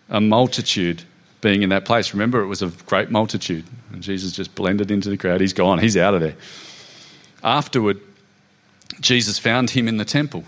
a 0.09 0.21
multitude 0.21 1.03
being 1.41 1.63
in 1.63 1.69
that 1.69 1.85
place. 1.85 2.13
Remember, 2.13 2.41
it 2.41 2.47
was 2.47 2.61
a 2.61 2.67
great 2.85 3.11
multitude. 3.11 3.65
And 3.91 4.01
Jesus 4.01 4.31
just 4.31 4.55
blended 4.55 4.91
into 4.91 5.09
the 5.09 5.17
crowd. 5.17 5.41
He's 5.41 5.53
gone, 5.53 5.79
he's 5.79 5.97
out 5.97 6.13
of 6.13 6.21
there. 6.21 6.35
Afterward, 7.43 7.99
Jesus 8.99 9.37
found 9.37 9.71
him 9.71 9.87
in 9.87 9.97
the 9.97 10.05
temple. 10.05 10.43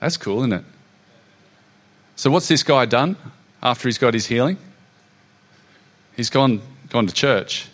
That's 0.00 0.16
cool, 0.16 0.40
isn't 0.40 0.52
it? 0.52 0.64
So, 2.16 2.30
what's 2.30 2.48
this 2.48 2.62
guy 2.62 2.84
done 2.86 3.16
after 3.62 3.88
he's 3.88 3.98
got 3.98 4.14
his 4.14 4.26
healing? 4.26 4.58
He's 6.16 6.30
gone, 6.30 6.60
gone 6.90 7.06
to 7.06 7.14
church. 7.14 7.68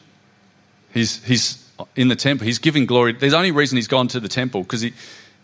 He's, 0.92 1.22
he's 1.24 1.68
in 1.96 2.08
the 2.08 2.16
temple. 2.16 2.46
He's 2.46 2.58
giving 2.58 2.86
glory. 2.86 3.12
There's 3.12 3.34
only 3.34 3.50
reason 3.50 3.76
he's 3.76 3.88
gone 3.88 4.08
to 4.08 4.20
the 4.20 4.28
temple 4.28 4.62
because 4.62 4.82
he, 4.82 4.92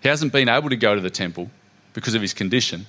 he 0.00 0.08
hasn't 0.08 0.32
been 0.32 0.48
able 0.48 0.70
to 0.70 0.76
go 0.76 0.94
to 0.94 1.00
the 1.00 1.10
temple 1.10 1.50
because 1.94 2.14
of 2.14 2.22
his 2.22 2.32
condition. 2.32 2.86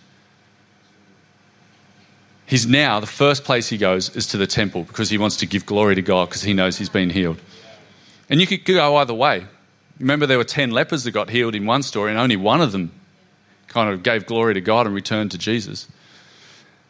He's 2.46 2.68
now, 2.68 3.00
the 3.00 3.08
first 3.08 3.44
place 3.44 3.70
he 3.70 3.78
goes 3.78 4.16
is 4.16 4.28
to 4.28 4.38
the 4.38 4.48
temple 4.48 4.84
because 4.84 5.10
he 5.10 5.18
wants 5.18 5.38
to 5.38 5.46
give 5.46 5.66
glory 5.66 5.96
to 5.96 6.02
God 6.02 6.30
because 6.30 6.44
he 6.44 6.54
knows 6.54 6.78
he's 6.78 6.90
been 6.90 7.10
healed. 7.10 7.40
And 8.30 8.42
you 8.42 8.48
could 8.48 8.66
go 8.66 8.98
either 8.98 9.14
way. 9.14 9.46
Remember, 10.00 10.26
there 10.26 10.38
were 10.38 10.44
10 10.44 10.72
lepers 10.72 11.04
that 11.04 11.12
got 11.12 11.30
healed 11.30 11.56
in 11.56 11.66
one 11.66 11.84
story, 11.84 12.12
and 12.12 12.20
only 12.20 12.36
one 12.36 12.62
of 12.62 12.72
them 12.72 12.92
kind 13.68 13.90
of 13.90 14.04
gave 14.04 14.26
glory 14.26 14.54
to 14.54 14.62
God 14.62 14.86
and 14.86 14.94
returned 14.96 15.32
to 15.32 15.38
Jesus. 15.38 15.88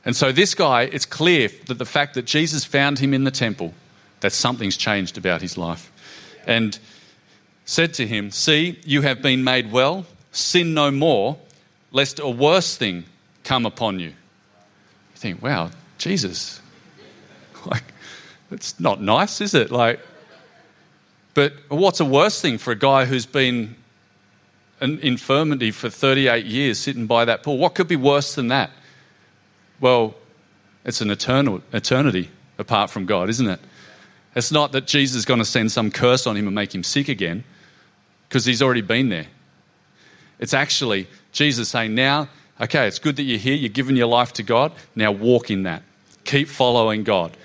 And 0.05 0.15
so, 0.15 0.31
this 0.31 0.55
guy, 0.55 0.83
it's 0.83 1.05
clear 1.05 1.49
that 1.67 1.77
the 1.77 1.85
fact 1.85 2.13
that 2.15 2.25
Jesus 2.25 2.65
found 2.65 2.99
him 2.99 3.13
in 3.13 3.23
the 3.23 3.31
temple 3.31 3.73
that 4.23 4.31
something's 4.31 4.77
changed 4.77 5.17
about 5.17 5.41
his 5.41 5.57
life. 5.57 5.91
And 6.47 6.79
said 7.65 7.93
to 7.95 8.07
him, 8.07 8.31
See, 8.31 8.79
you 8.85 9.01
have 9.01 9.21
been 9.21 9.43
made 9.43 9.71
well, 9.71 10.05
sin 10.31 10.73
no 10.73 10.91
more, 10.91 11.37
lest 11.91 12.19
a 12.19 12.29
worse 12.29 12.75
thing 12.75 13.03
come 13.43 13.65
upon 13.65 13.99
you. 13.99 14.13
Think, 15.23 15.41
wow, 15.41 15.71
Jesus, 15.97 16.59
like, 17.65 17.85
it's 18.51 18.77
not 18.77 19.01
nice, 19.01 19.39
is 19.39 19.53
it? 19.53 19.71
Like, 19.71 20.01
but 21.33 21.53
what's 21.69 22.01
a 22.01 22.05
worse 22.05 22.41
thing 22.41 22.57
for 22.57 22.71
a 22.71 22.75
guy 22.75 23.05
who's 23.05 23.25
been 23.25 23.77
an 24.81 24.99
infirmity 24.99 25.71
for 25.71 25.89
38 25.89 26.45
years 26.45 26.77
sitting 26.77 27.07
by 27.07 27.23
that 27.23 27.41
pool? 27.41 27.57
What 27.57 27.73
could 27.73 27.87
be 27.87 27.95
worse 27.95 28.35
than 28.35 28.49
that? 28.49 28.71
Well, 29.79 30.15
it's 30.83 30.99
an 30.99 31.09
eternal 31.09 31.61
eternity 31.71 32.29
apart 32.57 32.89
from 32.89 33.05
God, 33.05 33.29
isn't 33.29 33.47
it? 33.47 33.61
It's 34.35 34.51
not 34.51 34.73
that 34.73 34.87
Jesus 34.87 35.15
is 35.15 35.23
going 35.23 35.39
to 35.39 35.45
send 35.45 35.71
some 35.71 35.89
curse 35.89 36.27
on 36.27 36.35
him 36.35 36.47
and 36.47 36.53
make 36.53 36.75
him 36.75 36.83
sick 36.83 37.07
again, 37.07 37.45
because 38.27 38.43
he's 38.43 38.61
already 38.61 38.81
been 38.81 39.07
there. 39.07 39.27
It's 40.37 40.53
actually 40.53 41.07
Jesus 41.31 41.69
saying, 41.69 41.95
Now, 41.95 42.27
okay, 42.63 42.87
it's 42.87 42.99
good 42.99 43.15
that 43.17 43.23
you're 43.23 43.39
here, 43.39 43.55
you're 43.55 43.69
giving 43.69 43.95
your 43.95 44.07
life 44.07 44.33
to 44.33 44.43
God, 44.43 44.71
now 44.95 45.11
walk 45.11 45.51
in 45.51 45.63
that. 45.63 45.83
Keep 46.23 46.47
following 46.47 47.03
God, 47.03 47.35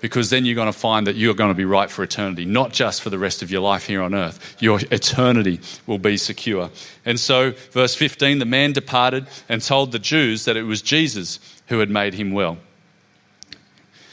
because 0.00 0.30
then 0.30 0.44
you're 0.44 0.54
going 0.54 0.72
to 0.72 0.78
find 0.78 1.06
that 1.06 1.16
you're 1.16 1.34
going 1.34 1.50
to 1.50 1.54
be 1.54 1.64
right 1.64 1.90
for 1.90 2.02
eternity, 2.02 2.44
not 2.44 2.72
just 2.72 3.02
for 3.02 3.10
the 3.10 3.18
rest 3.18 3.42
of 3.42 3.50
your 3.50 3.62
life 3.62 3.86
here 3.86 4.02
on 4.02 4.14
earth. 4.14 4.56
Your 4.60 4.80
eternity 4.90 5.60
will 5.86 5.98
be 5.98 6.16
secure. 6.16 6.70
And 7.04 7.18
so, 7.18 7.52
verse 7.72 7.94
15 7.94 8.38
the 8.38 8.44
man 8.44 8.72
departed 8.72 9.26
and 9.48 9.62
told 9.62 9.92
the 9.92 9.98
Jews 9.98 10.44
that 10.44 10.56
it 10.56 10.64
was 10.64 10.82
Jesus 10.82 11.40
who 11.68 11.78
had 11.78 11.90
made 11.90 12.14
him 12.14 12.32
well. 12.32 12.58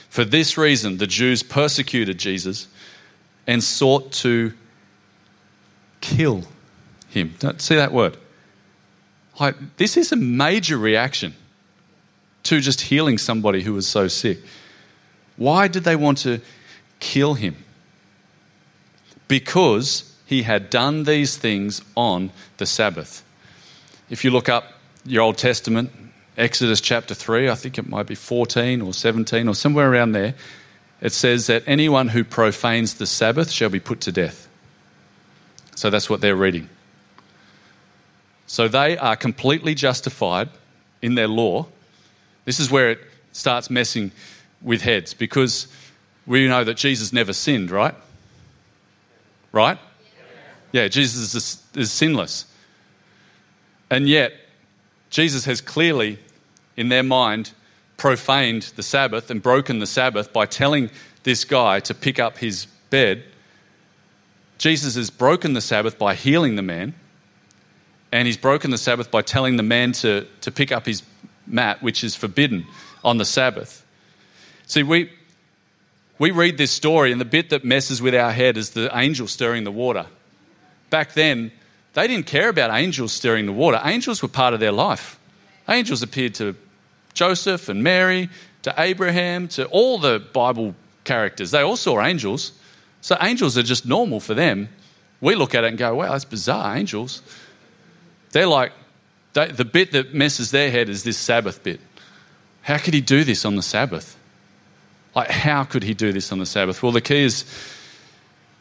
For 0.09 0.23
this 0.23 0.57
reason, 0.57 0.97
the 0.97 1.07
Jews 1.07 1.43
persecuted 1.43 2.17
Jesus 2.17 2.67
and 3.47 3.63
sought 3.63 4.11
to 4.13 4.53
kill 6.01 6.43
him. 7.09 7.33
Don't 7.39 7.59
see 7.59 7.75
that 7.75 7.91
word. 7.91 8.17
Like, 9.39 9.77
this 9.77 9.97
is 9.97 10.11
a 10.11 10.15
major 10.15 10.77
reaction. 10.77 11.35
to 12.43 12.59
just 12.59 12.81
healing 12.81 13.17
somebody 13.17 13.63
who 13.63 13.73
was 13.73 13.87
so 13.87 14.07
sick. 14.07 14.39
Why 15.37 15.67
did 15.67 15.83
they 15.83 15.95
want 15.95 16.19
to 16.19 16.41
kill 16.99 17.33
him? 17.33 17.55
Because 19.27 20.13
he 20.25 20.43
had 20.43 20.69
done 20.69 21.03
these 21.03 21.37
things 21.37 21.81
on 21.95 22.31
the 22.57 22.65
Sabbath. 22.65 23.23
If 24.09 24.23
you 24.23 24.31
look 24.31 24.49
up 24.49 24.65
your 25.05 25.23
Old 25.23 25.37
Testament, 25.37 25.91
Exodus 26.37 26.81
chapter 26.81 27.13
3, 27.13 27.49
I 27.49 27.55
think 27.55 27.77
it 27.77 27.87
might 27.87 28.07
be 28.07 28.15
14 28.15 28.81
or 28.81 28.93
17 28.93 29.47
or 29.47 29.55
somewhere 29.55 29.91
around 29.91 30.11
there, 30.11 30.35
it 31.01 31.13
says 31.13 31.47
that 31.47 31.63
anyone 31.65 32.09
who 32.09 32.23
profanes 32.23 32.95
the 32.95 33.05
Sabbath 33.05 33.51
shall 33.51 33.69
be 33.69 33.79
put 33.79 34.01
to 34.01 34.11
death. 34.11 34.47
So 35.75 35.89
that's 35.89 36.09
what 36.09 36.21
they're 36.21 36.35
reading. 36.35 36.69
So 38.47 38.67
they 38.67 38.97
are 38.97 39.15
completely 39.15 39.75
justified 39.75 40.49
in 41.01 41.15
their 41.15 41.27
law. 41.27 41.67
This 42.45 42.59
is 42.59 42.69
where 42.69 42.91
it 42.91 42.99
starts 43.31 43.69
messing 43.69 44.11
with 44.61 44.81
heads 44.81 45.13
because 45.13 45.67
we 46.25 46.47
know 46.47 46.63
that 46.63 46.77
Jesus 46.77 47.11
never 47.11 47.33
sinned, 47.33 47.71
right? 47.71 47.95
Right? 49.51 49.77
Yeah, 50.71 50.87
Jesus 50.87 51.35
is, 51.35 51.63
is 51.75 51.91
sinless. 51.91 52.45
And 53.89 54.07
yet, 54.07 54.33
Jesus 55.09 55.45
has 55.45 55.61
clearly, 55.61 56.17
in 56.75 56.89
their 56.89 57.03
mind, 57.03 57.51
profaned 57.97 58.63
the 58.75 58.83
Sabbath 58.83 59.29
and 59.29 59.41
broken 59.41 59.79
the 59.79 59.85
Sabbath 59.85 60.33
by 60.33 60.45
telling 60.47 60.89
this 61.23 61.45
guy 61.45 61.79
to 61.81 61.93
pick 61.93 62.19
up 62.19 62.39
his 62.39 62.65
bed. 62.89 63.23
Jesus 64.57 64.95
has 64.95 65.09
broken 65.09 65.53
the 65.53 65.61
Sabbath 65.61 65.97
by 65.99 66.15
healing 66.15 66.55
the 66.55 66.61
man, 66.61 66.95
and 68.13 68.27
he's 68.27 68.37
broken 68.37 68.69
the 68.69 68.77
Sabbath 68.77 69.09
by 69.09 69.23
telling 69.23 69.57
the 69.57 69.63
man 69.63 69.91
to, 69.91 70.27
to 70.41 70.51
pick 70.51 70.71
up 70.71 70.85
his 70.85 71.01
mat, 71.47 71.81
which 71.81 72.03
is 72.03 72.15
forbidden 72.15 72.63
on 73.03 73.17
the 73.17 73.25
Sabbath. 73.25 73.83
See, 74.67 74.83
we, 74.83 75.09
we 76.19 76.29
read 76.29 76.59
this 76.59 76.69
story, 76.69 77.11
and 77.11 77.19
the 77.19 77.25
bit 77.25 77.49
that 77.49 77.65
messes 77.65 78.03
with 78.03 78.13
our 78.13 78.31
head 78.31 78.55
is 78.55 78.69
the 78.69 78.95
angel 78.95 79.27
stirring 79.27 79.63
the 79.63 79.71
water. 79.71 80.05
Back 80.91 81.13
then, 81.13 81.51
they 81.95 82.05
didn't 82.05 82.27
care 82.27 82.49
about 82.49 82.69
angels 82.69 83.13
stirring 83.13 83.47
the 83.47 83.51
water. 83.51 83.81
Angels 83.83 84.21
were 84.21 84.27
part 84.27 84.53
of 84.53 84.59
their 84.59 84.71
life. 84.71 85.19
Angels 85.67 86.03
appeared 86.03 86.35
to 86.35 86.55
Joseph 87.15 87.67
and 87.67 87.83
Mary, 87.83 88.29
to 88.61 88.75
Abraham, 88.77 89.47
to 89.49 89.65
all 89.65 89.97
the 89.97 90.19
Bible 90.33 90.75
characters. 91.03 91.49
They 91.49 91.61
all 91.61 91.77
saw 91.77 91.99
angels. 91.99 92.51
So 93.01 93.17
angels 93.19 93.57
are 93.57 93.63
just 93.63 93.87
normal 93.87 94.19
for 94.19 94.35
them. 94.35 94.69
We 95.19 95.33
look 95.33 95.55
at 95.55 95.63
it 95.63 95.67
and 95.67 95.79
go, 95.79 95.95
wow, 95.95 96.11
that's 96.11 96.25
bizarre, 96.25 96.77
angels. 96.77 97.23
They're 98.33 98.47
like, 98.47 98.73
they, 99.33 99.47
the 99.47 99.63
bit 99.63 99.93
that 99.93 100.13
messes 100.13 100.51
their 100.51 100.69
head 100.69 100.89
is 100.89 101.03
this 101.03 101.17
Sabbath 101.17 101.63
bit. 101.63 101.79
How 102.63 102.77
could 102.77 102.93
he 102.93 103.01
do 103.01 103.23
this 103.23 103.45
on 103.45 103.55
the 103.55 103.61
Sabbath? 103.61 104.17
Like, 105.15 105.29
how 105.29 105.63
could 105.63 105.83
he 105.83 105.93
do 105.93 106.11
this 106.11 106.31
on 106.31 106.39
the 106.39 106.45
Sabbath? 106.45 106.81
Well, 106.81 106.91
the 106.91 107.01
key 107.01 107.23
is 107.23 107.45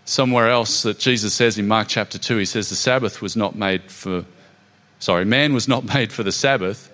somewhere 0.05 0.51
else 0.51 0.83
that 0.83 0.99
Jesus 0.99 1.33
says 1.33 1.59
in 1.59 1.67
Mark 1.67 1.89
chapter 1.89 2.19
2, 2.19 2.37
he 2.37 2.45
says, 2.45 2.69
The 2.69 2.77
Sabbath 2.77 3.23
was 3.23 3.35
not 3.35 3.57
made 3.57 3.91
for, 3.91 4.25
sorry, 4.99 5.25
man 5.25 5.55
was 5.55 5.67
not 5.67 5.85
made 5.95 6.13
for 6.13 6.23
the 6.23 6.33
Sabbath, 6.33 6.91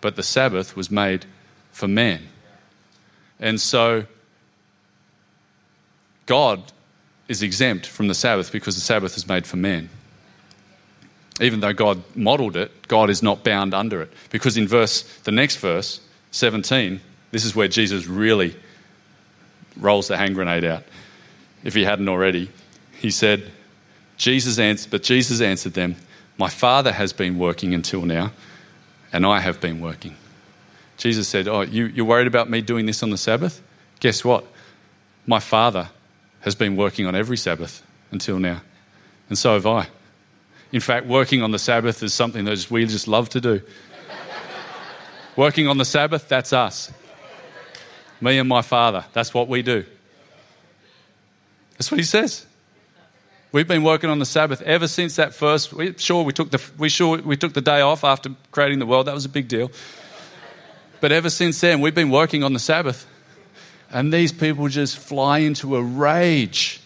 but 0.00 0.16
the 0.16 0.22
Sabbath 0.22 0.76
was 0.76 0.90
made 0.90 1.24
for 1.70 1.86
man. 1.86 2.22
And 3.38 3.60
so, 3.60 4.06
God 6.26 6.72
is 7.28 7.42
exempt 7.42 7.86
from 7.86 8.08
the 8.08 8.14
Sabbath 8.14 8.50
because 8.50 8.74
the 8.74 8.80
Sabbath 8.80 9.16
is 9.16 9.28
made 9.28 9.46
for 9.46 9.56
man. 9.56 9.88
Even 11.40 11.60
though 11.60 11.72
God 11.72 12.02
modeled 12.16 12.56
it, 12.56 12.88
God 12.88 13.10
is 13.10 13.22
not 13.22 13.44
bound 13.44 13.74
under 13.74 14.02
it. 14.02 14.12
Because 14.30 14.56
in 14.56 14.66
verse, 14.66 15.02
the 15.24 15.30
next 15.30 15.56
verse, 15.56 16.00
17, 16.32 17.00
this 17.30 17.44
is 17.44 17.54
where 17.54 17.68
Jesus 17.68 18.06
really 18.06 18.56
rolls 19.76 20.08
the 20.08 20.16
hand 20.16 20.34
grenade 20.34 20.64
out, 20.64 20.82
if 21.62 21.74
he 21.74 21.84
hadn't 21.84 22.08
already. 22.08 22.50
He 22.92 23.10
said, 23.10 23.50
Jesus 24.16 24.58
answered, 24.58 24.90
but 24.90 25.02
Jesus 25.02 25.40
answered 25.40 25.74
them, 25.74 25.96
My 26.36 26.48
Father 26.48 26.92
has 26.92 27.12
been 27.12 27.38
working 27.38 27.74
until 27.74 28.02
now, 28.02 28.32
and 29.12 29.24
I 29.24 29.40
have 29.40 29.60
been 29.60 29.80
working. 29.80 30.16
Jesus 30.96 31.28
said, 31.28 31.46
Oh, 31.46 31.60
you, 31.60 31.86
you're 31.86 32.04
worried 32.04 32.26
about 32.26 32.50
me 32.50 32.60
doing 32.60 32.86
this 32.86 33.02
on 33.02 33.10
the 33.10 33.18
Sabbath? 33.18 33.62
Guess 34.00 34.24
what? 34.24 34.44
My 35.26 35.38
Father 35.38 35.90
has 36.40 36.54
been 36.54 36.76
working 36.76 37.06
on 37.06 37.14
every 37.14 37.36
Sabbath 37.36 37.84
until 38.10 38.38
now, 38.38 38.62
and 39.28 39.38
so 39.38 39.54
have 39.54 39.66
I. 39.66 39.88
In 40.72 40.80
fact, 40.80 41.06
working 41.06 41.42
on 41.42 41.50
the 41.50 41.58
Sabbath 41.58 42.02
is 42.02 42.12
something 42.12 42.44
that 42.44 42.70
we 42.70 42.84
just 42.86 43.08
love 43.08 43.28
to 43.30 43.40
do. 43.40 43.62
working 45.36 45.66
on 45.66 45.78
the 45.78 45.84
Sabbath, 45.84 46.28
that's 46.28 46.52
us. 46.52 46.92
Me 48.20 48.38
and 48.38 48.48
my 48.48 48.62
father. 48.62 49.04
That's 49.12 49.32
what 49.32 49.48
we 49.48 49.62
do. 49.62 49.84
That's 51.72 51.90
what 51.90 51.98
he 51.98 52.04
says. 52.04 52.44
We've 53.50 53.68
been 53.68 53.82
working 53.82 54.10
on 54.10 54.18
the 54.18 54.26
Sabbath 54.26 54.60
ever 54.62 54.86
since 54.86 55.16
that 55.16 55.32
first. 55.32 55.72
We, 55.72 55.94
sure, 55.96 56.22
we 56.22 56.34
took 56.34 56.50
the 56.50 56.62
we 56.76 56.90
sure 56.90 57.16
we 57.16 57.36
took 57.36 57.54
the 57.54 57.62
day 57.62 57.80
off 57.80 58.04
after 58.04 58.30
creating 58.50 58.78
the 58.78 58.84
world. 58.84 59.06
That 59.06 59.14
was 59.14 59.24
a 59.24 59.30
big 59.30 59.48
deal. 59.48 59.70
But 61.00 61.12
ever 61.12 61.30
since 61.30 61.58
then, 61.60 61.80
we've 61.80 61.94
been 61.94 62.10
working 62.10 62.42
on 62.42 62.52
the 62.52 62.58
Sabbath, 62.58 63.06
and 63.90 64.12
these 64.12 64.32
people 64.32 64.68
just 64.68 64.98
fly 64.98 65.38
into 65.38 65.76
a 65.76 65.82
rage. 65.82 66.80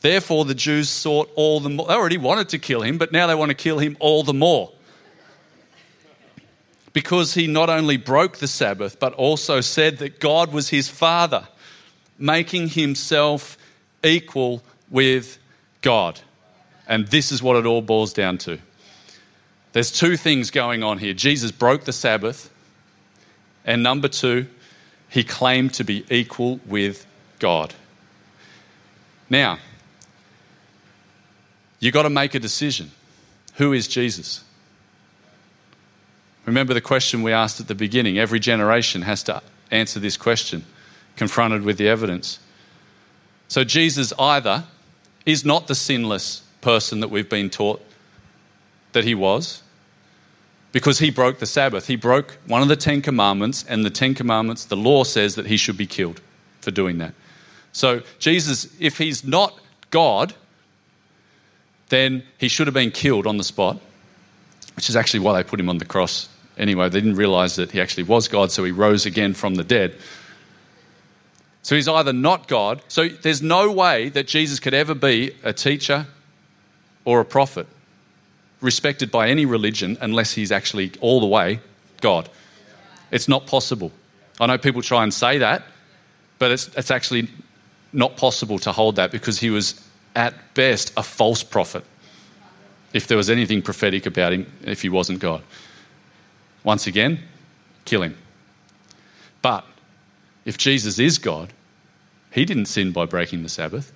Therefore, 0.00 0.44
the 0.44 0.54
Jews 0.54 0.88
sought 0.88 1.30
all 1.34 1.60
the 1.60 1.68
more. 1.68 1.86
They 1.86 1.94
already 1.94 2.18
wanted 2.18 2.48
to 2.50 2.58
kill 2.58 2.82
him, 2.82 2.98
but 2.98 3.12
now 3.12 3.26
they 3.26 3.34
want 3.34 3.50
to 3.50 3.56
kill 3.56 3.78
him 3.78 3.96
all 4.00 4.22
the 4.22 4.34
more 4.34 4.72
because 6.92 7.34
he 7.34 7.46
not 7.46 7.70
only 7.70 7.96
broke 7.96 8.38
the 8.38 8.48
Sabbath, 8.48 8.98
but 8.98 9.12
also 9.14 9.60
said 9.60 9.98
that 9.98 10.18
God 10.18 10.52
was 10.52 10.70
his 10.70 10.88
father, 10.88 11.46
making 12.18 12.70
himself 12.70 13.56
equal 14.02 14.62
with 14.90 15.38
God. 15.80 16.20
And 16.88 17.06
this 17.06 17.30
is 17.30 17.42
what 17.42 17.56
it 17.56 17.66
all 17.66 17.82
boils 17.82 18.12
down 18.12 18.38
to. 18.38 18.58
There's 19.72 19.92
two 19.92 20.16
things 20.16 20.50
going 20.50 20.82
on 20.82 20.98
here 20.98 21.12
Jesus 21.12 21.52
broke 21.52 21.84
the 21.84 21.92
Sabbath, 21.92 22.50
and 23.64 23.82
number 23.82 24.08
two, 24.08 24.46
he 25.08 25.22
claimed 25.22 25.74
to 25.74 25.84
be 25.84 26.04
equal 26.10 26.58
with 26.66 27.06
God. 27.38 27.74
Now, 29.30 29.58
you've 31.80 31.94
got 31.94 32.02
to 32.02 32.10
make 32.10 32.34
a 32.34 32.38
decision. 32.38 32.90
Who 33.54 33.72
is 33.72 33.88
Jesus? 33.88 34.44
Remember 36.46 36.72
the 36.72 36.80
question 36.80 37.22
we 37.22 37.32
asked 37.32 37.60
at 37.60 37.68
the 37.68 37.74
beginning. 37.74 38.18
Every 38.18 38.40
generation 38.40 39.02
has 39.02 39.22
to 39.24 39.42
answer 39.70 40.00
this 40.00 40.16
question, 40.16 40.64
confronted 41.16 41.62
with 41.62 41.76
the 41.76 41.88
evidence. 41.88 42.38
So 43.48 43.64
Jesus 43.64 44.12
either 44.18 44.64
is 45.26 45.44
not 45.44 45.66
the 45.66 45.74
sinless 45.74 46.42
person 46.60 47.00
that 47.00 47.08
we've 47.08 47.28
been 47.28 47.50
taught 47.50 47.84
that 48.92 49.04
he 49.04 49.14
was, 49.14 49.62
because 50.72 50.98
he 50.98 51.10
broke 51.10 51.38
the 51.38 51.46
Sabbath. 51.46 51.86
He 51.86 51.96
broke 51.96 52.38
one 52.46 52.62
of 52.62 52.68
the 52.68 52.76
Ten 52.76 53.02
Commandments, 53.02 53.64
and 53.68 53.84
the 53.84 53.90
Ten 53.90 54.14
Commandments, 54.14 54.64
the 54.64 54.76
law 54.76 55.04
says 55.04 55.34
that 55.34 55.46
he 55.46 55.56
should 55.56 55.76
be 55.76 55.86
killed 55.86 56.20
for 56.60 56.70
doing 56.70 56.98
that. 56.98 57.14
So, 57.72 58.02
Jesus, 58.18 58.68
if 58.78 58.98
he's 58.98 59.24
not 59.24 59.58
God, 59.90 60.34
then 61.88 62.22
he 62.38 62.48
should 62.48 62.66
have 62.66 62.74
been 62.74 62.90
killed 62.90 63.26
on 63.26 63.36
the 63.36 63.44
spot, 63.44 63.80
which 64.76 64.88
is 64.88 64.96
actually 64.96 65.20
why 65.20 65.34
they 65.34 65.48
put 65.48 65.58
him 65.58 65.68
on 65.68 65.78
the 65.78 65.84
cross 65.84 66.28
anyway, 66.58 66.88
they 66.88 67.00
didn't 67.00 67.16
realize 67.16 67.56
that 67.56 67.70
he 67.70 67.80
actually 67.80 68.02
was 68.02 68.28
God, 68.28 68.50
so 68.50 68.64
he 68.64 68.72
rose 68.72 69.06
again 69.06 69.32
from 69.32 69.54
the 69.54 69.64
dead. 69.64 69.94
So 71.62 71.74
he's 71.74 71.88
either 71.88 72.12
not 72.12 72.48
God, 72.48 72.82
so 72.88 73.08
there's 73.08 73.42
no 73.42 73.70
way 73.72 74.08
that 74.10 74.26
Jesus 74.26 74.60
could 74.60 74.74
ever 74.74 74.94
be 74.94 75.32
a 75.42 75.52
teacher 75.52 76.06
or 77.04 77.20
a 77.20 77.24
prophet, 77.24 77.66
respected 78.60 79.10
by 79.10 79.28
any 79.28 79.46
religion, 79.46 79.96
unless 80.00 80.32
he's 80.32 80.52
actually 80.52 80.92
all 81.00 81.20
the 81.20 81.26
way 81.26 81.60
God. 82.00 82.28
It's 83.10 83.28
not 83.28 83.46
possible. 83.46 83.92
I 84.40 84.46
know 84.46 84.58
people 84.58 84.82
try 84.82 85.02
and 85.02 85.12
say 85.14 85.38
that, 85.38 85.62
but 86.38 86.50
it's, 86.50 86.68
it's 86.76 86.90
actually 86.90 87.28
not 87.92 88.16
possible 88.16 88.58
to 88.60 88.72
hold 88.72 88.96
that 88.96 89.10
because 89.10 89.40
he 89.40 89.50
was 89.50 89.82
at 90.18 90.34
best 90.54 90.92
a 90.96 91.02
false 91.02 91.44
prophet 91.44 91.84
if 92.92 93.06
there 93.06 93.16
was 93.16 93.30
anything 93.30 93.62
prophetic 93.62 94.04
about 94.04 94.32
him 94.32 94.52
if 94.64 94.82
he 94.82 94.88
wasn't 94.88 95.20
God. 95.20 95.42
Once 96.64 96.88
again, 96.88 97.20
kill 97.84 98.02
him. 98.02 98.18
But 99.42 99.64
if 100.44 100.58
Jesus 100.58 100.98
is 100.98 101.18
God, 101.18 101.52
he 102.32 102.44
didn't 102.44 102.66
sin 102.66 102.90
by 102.90 103.06
breaking 103.06 103.44
the 103.44 103.48
Sabbath. 103.48 103.92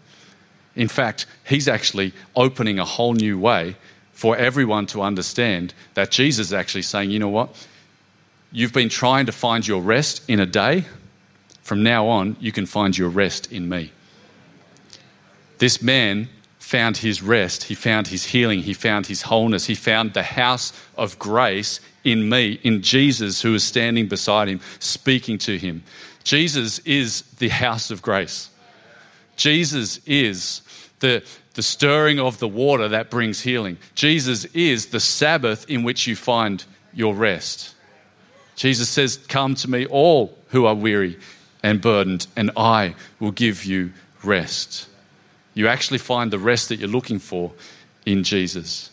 In 0.76 0.86
fact, 0.86 1.26
he's 1.44 1.66
actually 1.66 2.12
opening 2.36 2.78
a 2.78 2.84
whole 2.84 3.14
new 3.14 3.36
way 3.36 3.76
for 4.12 4.36
everyone 4.36 4.86
to 4.86 5.02
understand 5.02 5.74
that 5.94 6.12
Jesus 6.12 6.48
is 6.48 6.52
actually 6.52 6.82
saying, 6.82 7.10
you 7.10 7.18
know 7.18 7.28
what? 7.28 7.50
You've 8.52 8.72
been 8.72 8.88
trying 8.88 9.26
to 9.26 9.32
find 9.32 9.66
your 9.66 9.82
rest 9.82 10.22
in 10.28 10.38
a 10.38 10.46
day. 10.46 10.84
From 11.62 11.82
now 11.82 12.06
on, 12.06 12.36
you 12.38 12.52
can 12.52 12.66
find 12.66 12.96
your 12.96 13.08
rest 13.08 13.50
in 13.50 13.68
me. 13.68 13.90
This 15.62 15.80
man 15.80 16.28
found 16.58 16.96
his 16.96 17.22
rest, 17.22 17.62
he 17.62 17.76
found 17.76 18.08
his 18.08 18.24
healing, 18.24 18.62
he 18.62 18.74
found 18.74 19.06
his 19.06 19.22
wholeness, 19.22 19.66
he 19.66 19.76
found 19.76 20.12
the 20.12 20.24
house 20.24 20.72
of 20.96 21.20
grace 21.20 21.78
in 22.02 22.28
me, 22.28 22.58
in 22.64 22.82
Jesus 22.82 23.42
who 23.42 23.54
is 23.54 23.62
standing 23.62 24.08
beside 24.08 24.48
him, 24.48 24.58
speaking 24.80 25.38
to 25.38 25.56
him. 25.56 25.84
Jesus 26.24 26.80
is 26.80 27.22
the 27.38 27.50
house 27.50 27.92
of 27.92 28.02
grace. 28.02 28.50
Jesus 29.36 30.00
is 30.04 30.62
the, 30.98 31.24
the 31.54 31.62
stirring 31.62 32.18
of 32.18 32.40
the 32.40 32.48
water 32.48 32.88
that 32.88 33.08
brings 33.08 33.42
healing. 33.42 33.78
Jesus 33.94 34.46
is 34.46 34.86
the 34.86 34.98
Sabbath 34.98 35.70
in 35.70 35.84
which 35.84 36.08
you 36.08 36.16
find 36.16 36.64
your 36.92 37.14
rest. 37.14 37.76
Jesus 38.56 38.88
says, 38.88 39.16
Come 39.28 39.54
to 39.54 39.70
me, 39.70 39.86
all 39.86 40.36
who 40.48 40.66
are 40.66 40.74
weary 40.74 41.20
and 41.62 41.80
burdened, 41.80 42.26
and 42.34 42.50
I 42.56 42.96
will 43.20 43.30
give 43.30 43.64
you 43.64 43.92
rest. 44.24 44.88
You 45.54 45.68
actually 45.68 45.98
find 45.98 46.30
the 46.30 46.38
rest 46.38 46.68
that 46.68 46.78
you're 46.78 46.88
looking 46.88 47.18
for 47.18 47.52
in 48.06 48.24
Jesus. 48.24 48.90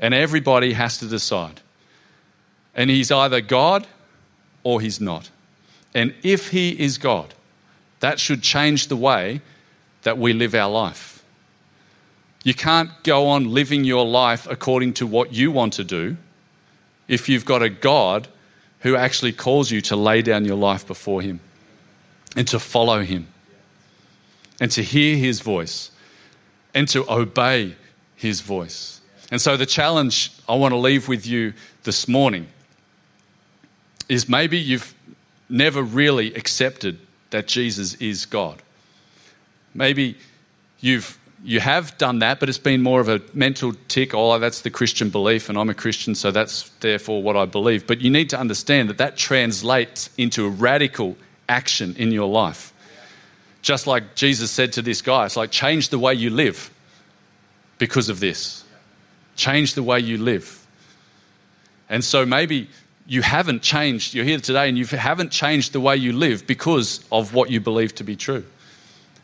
And 0.00 0.14
everybody 0.14 0.72
has 0.72 0.98
to 0.98 1.06
decide. 1.06 1.60
And 2.74 2.90
he's 2.90 3.10
either 3.10 3.40
God 3.40 3.86
or 4.62 4.80
he's 4.80 5.00
not. 5.00 5.30
And 5.94 6.14
if 6.22 6.50
he 6.50 6.70
is 6.70 6.98
God, 6.98 7.34
that 8.00 8.20
should 8.20 8.42
change 8.42 8.88
the 8.88 8.96
way 8.96 9.40
that 10.02 10.18
we 10.18 10.32
live 10.32 10.54
our 10.54 10.70
life. 10.70 11.24
You 12.44 12.54
can't 12.54 12.90
go 13.02 13.26
on 13.26 13.52
living 13.52 13.84
your 13.84 14.06
life 14.06 14.46
according 14.48 14.94
to 14.94 15.06
what 15.06 15.34
you 15.34 15.50
want 15.50 15.72
to 15.74 15.84
do 15.84 16.16
if 17.08 17.28
you've 17.28 17.44
got 17.44 17.62
a 17.62 17.68
God 17.68 18.28
who 18.80 18.94
actually 18.94 19.32
calls 19.32 19.70
you 19.70 19.80
to 19.82 19.96
lay 19.96 20.22
down 20.22 20.44
your 20.44 20.56
life 20.56 20.86
before 20.86 21.20
him 21.20 21.40
and 22.36 22.46
to 22.48 22.58
follow 22.58 23.02
him 23.02 23.26
and 24.60 24.70
to 24.70 24.82
hear 24.82 25.16
his 25.16 25.40
voice 25.40 25.90
and 26.74 26.88
to 26.88 27.10
obey 27.10 27.76
his 28.16 28.40
voice. 28.40 29.00
And 29.30 29.40
so, 29.40 29.56
the 29.56 29.66
challenge 29.66 30.32
I 30.48 30.54
want 30.54 30.72
to 30.72 30.78
leave 30.78 31.08
with 31.08 31.26
you 31.26 31.52
this 31.84 32.08
morning 32.08 32.48
is 34.08 34.28
maybe 34.28 34.58
you've 34.58 34.94
never 35.48 35.82
really 35.82 36.34
accepted 36.34 36.98
that 37.30 37.46
Jesus 37.46 37.94
is 37.94 38.26
God. 38.26 38.62
Maybe 39.74 40.16
you've 40.80 41.18
you 41.44 41.60
have 41.60 41.96
done 41.98 42.18
that, 42.18 42.40
but 42.40 42.48
it's 42.48 42.58
been 42.58 42.82
more 42.82 43.00
of 43.00 43.08
a 43.08 43.22
mental 43.32 43.72
tick. 43.86 44.12
Oh, 44.12 44.38
that's 44.38 44.62
the 44.62 44.70
Christian 44.70 45.08
belief, 45.08 45.48
and 45.48 45.56
I'm 45.56 45.70
a 45.70 45.74
Christian, 45.74 46.14
so 46.14 46.30
that's 46.30 46.68
therefore 46.80 47.22
what 47.22 47.36
I 47.36 47.44
believe. 47.44 47.86
But 47.86 48.00
you 48.00 48.10
need 48.10 48.28
to 48.30 48.38
understand 48.38 48.88
that 48.88 48.98
that 48.98 49.16
translates 49.16 50.10
into 50.18 50.46
a 50.46 50.48
radical 50.48 51.16
action 51.48 51.94
in 51.96 52.10
your 52.10 52.28
life. 52.28 52.72
Just 53.62 53.86
like 53.86 54.14
Jesus 54.14 54.50
said 54.50 54.72
to 54.74 54.82
this 54.82 55.02
guy, 55.02 55.26
it's 55.26 55.36
like 55.36 55.50
change 55.50 55.88
the 55.88 55.98
way 55.98 56.14
you 56.14 56.30
live 56.30 56.70
because 57.78 58.08
of 58.08 58.20
this. 58.20 58.64
Change 59.36 59.74
the 59.74 59.82
way 59.82 60.00
you 60.00 60.18
live. 60.18 60.66
And 61.88 62.04
so 62.04 62.26
maybe 62.26 62.68
you 63.06 63.22
haven't 63.22 63.62
changed, 63.62 64.14
you're 64.14 64.24
here 64.24 64.38
today 64.38 64.68
and 64.68 64.76
you 64.76 64.84
haven't 64.84 65.30
changed 65.30 65.72
the 65.72 65.80
way 65.80 65.96
you 65.96 66.12
live 66.12 66.46
because 66.46 67.04
of 67.10 67.34
what 67.34 67.50
you 67.50 67.60
believe 67.60 67.94
to 67.96 68.04
be 68.04 68.16
true. 68.16 68.44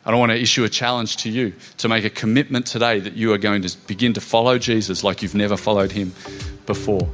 I 0.05 0.11
don't 0.11 0.19
want 0.19 0.31
to 0.31 0.39
issue 0.39 0.63
a 0.63 0.69
challenge 0.69 1.17
to 1.17 1.29
you 1.29 1.53
to 1.77 1.87
make 1.87 2.05
a 2.05 2.09
commitment 2.09 2.67
today 2.67 2.99
that 2.99 3.13
you 3.13 3.33
are 3.33 3.37
going 3.37 3.63
to 3.63 3.77
begin 3.87 4.13
to 4.13 4.21
follow 4.21 4.57
Jesus 4.57 5.03
like 5.03 5.21
you've 5.21 5.35
never 5.35 5.57
followed 5.57 5.91
him 5.91 6.13
before. 6.65 7.07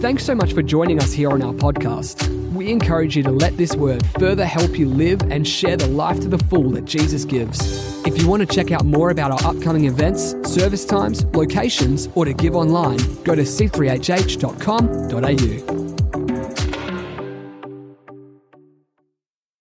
Thanks 0.00 0.24
so 0.24 0.34
much 0.34 0.52
for 0.52 0.62
joining 0.62 1.00
us 1.00 1.12
here 1.12 1.30
on 1.30 1.42
our 1.42 1.54
podcast. 1.54 2.45
We 2.52 2.70
encourage 2.70 3.16
you 3.16 3.22
to 3.24 3.30
let 3.30 3.56
this 3.56 3.76
word 3.76 4.04
further 4.18 4.44
help 4.44 4.78
you 4.78 4.88
live 4.88 5.22
and 5.30 5.46
share 5.46 5.76
the 5.76 5.88
life 5.88 6.20
to 6.20 6.28
the 6.28 6.38
full 6.38 6.70
that 6.70 6.84
Jesus 6.84 7.24
gives. 7.24 7.60
If 8.06 8.20
you 8.20 8.28
want 8.28 8.48
to 8.48 8.54
check 8.54 8.72
out 8.72 8.84
more 8.84 9.10
about 9.10 9.30
our 9.30 9.50
upcoming 9.50 9.86
events, 9.86 10.34
service 10.44 10.84
times, 10.84 11.24
locations, 11.26 12.08
or 12.14 12.24
to 12.24 12.32
give 12.32 12.54
online, 12.54 12.98
go 13.24 13.34
to 13.34 13.42
c3hh.com.au. 13.42 15.85